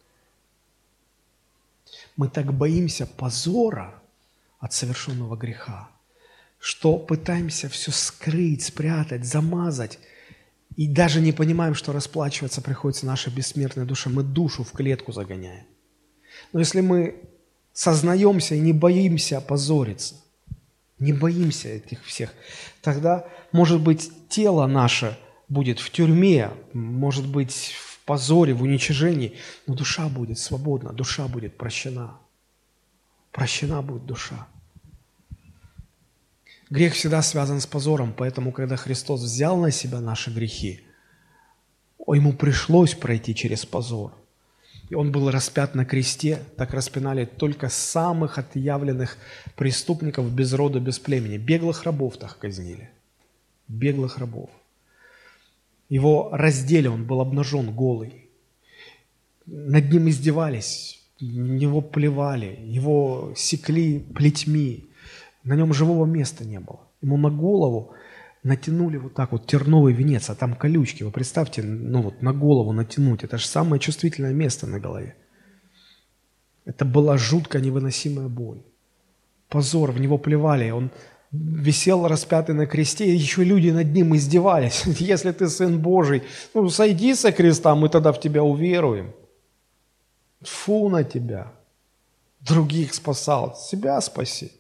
[2.17, 3.93] Мы так боимся позора
[4.59, 5.91] от совершенного греха,
[6.59, 9.99] что пытаемся все скрыть, спрятать, замазать,
[10.77, 14.09] и даже не понимаем, что расплачиваться приходится наша бессмертная душа.
[14.09, 15.67] Мы душу в клетку загоняем.
[16.55, 17.29] Но если мы
[17.79, 20.17] сознаемся и не боимся опозориться,
[20.99, 22.35] не боимся этих всех,
[22.83, 25.17] тогда, может быть, тело наше
[25.49, 29.37] будет в тюрьме, может быть, позоре, в уничижении,
[29.69, 32.19] но душа будет свободна, душа будет прощена.
[33.31, 34.49] Прощена будет душа.
[36.71, 40.81] Грех всегда связан с позором, поэтому, когда Христос взял на себя наши грехи,
[42.09, 44.13] ему пришлось пройти через позор.
[44.89, 49.19] И он был распят на кресте, так распинали только самых отъявленных
[49.55, 51.37] преступников без рода, без племени.
[51.37, 52.91] Беглых рабов так казнили.
[53.69, 54.49] Беглых рабов.
[55.91, 58.29] Его раздели, он был обнажен, голый.
[59.47, 64.87] Над ним издевались, него плевали, его секли плетьми.
[65.45, 66.81] На нем живого места не было.
[67.03, 67.93] Ему на голову
[68.43, 71.03] натянули вот так вот терновый венец, а там колючки.
[71.03, 73.25] Вы представьте, ну вот на голову натянуть.
[73.25, 75.17] Это же самое чувствительное место на голове.
[76.65, 78.63] Это была жутко невыносимая боль.
[79.49, 80.71] Позор, в него плевали.
[80.71, 80.91] Он
[81.33, 84.85] висел распятый на кресте, и еще люди над ним издевались.
[84.87, 86.23] Если ты Сын Божий,
[86.55, 89.15] ну сойди со креста, мы тогда в тебя уверуем.
[90.43, 91.53] Фу на тебя.
[92.41, 94.53] Других спасал, себя спаси.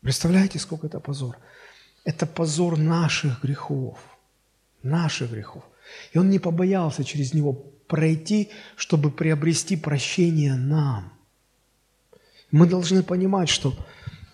[0.00, 1.36] Представляете, сколько это позор.
[2.04, 3.98] Это позор наших грехов.
[4.82, 5.64] Наших грехов.
[6.12, 7.52] И он не побоялся через него
[7.86, 11.12] пройти, чтобы приобрести прощение нам.
[12.50, 13.74] Мы должны понимать, что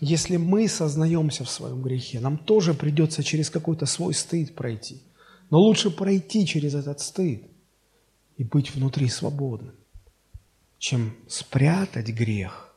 [0.00, 5.02] если мы сознаемся в своем грехе, нам тоже придется через какой-то свой стыд пройти.
[5.50, 7.42] Но лучше пройти через этот стыд
[8.36, 9.74] и быть внутри свободным,
[10.78, 12.74] чем спрятать грех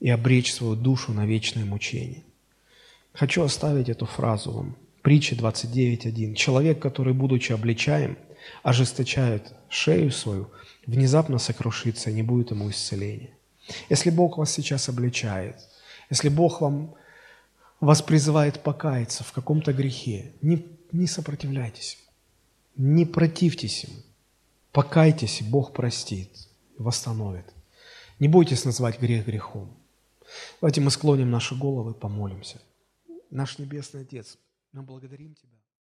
[0.00, 2.24] и обречь свою душу на вечное мучение.
[3.12, 4.76] Хочу оставить эту фразу вам.
[5.02, 6.34] Притча 29.1.
[6.34, 8.16] Человек, который, будучи обличаем,
[8.62, 10.50] ожесточает шею свою,
[10.86, 13.30] внезапно сокрушится, и не будет ему исцеления.
[13.88, 15.56] Если Бог вас сейчас обличает,
[16.10, 16.94] если Бог вам,
[17.80, 21.98] вас призывает покаяться в каком-то грехе, не, не сопротивляйтесь,
[22.76, 24.02] не противьтесь ему,
[24.72, 26.30] покайтесь, Бог простит,
[26.78, 27.46] восстановит.
[28.18, 29.76] Не бойтесь назвать грех грехом.
[30.60, 32.60] Давайте мы склоним наши головы, помолимся.
[33.32, 34.38] Наш Небесный Отец,
[34.72, 35.51] мы благодарим Тебя.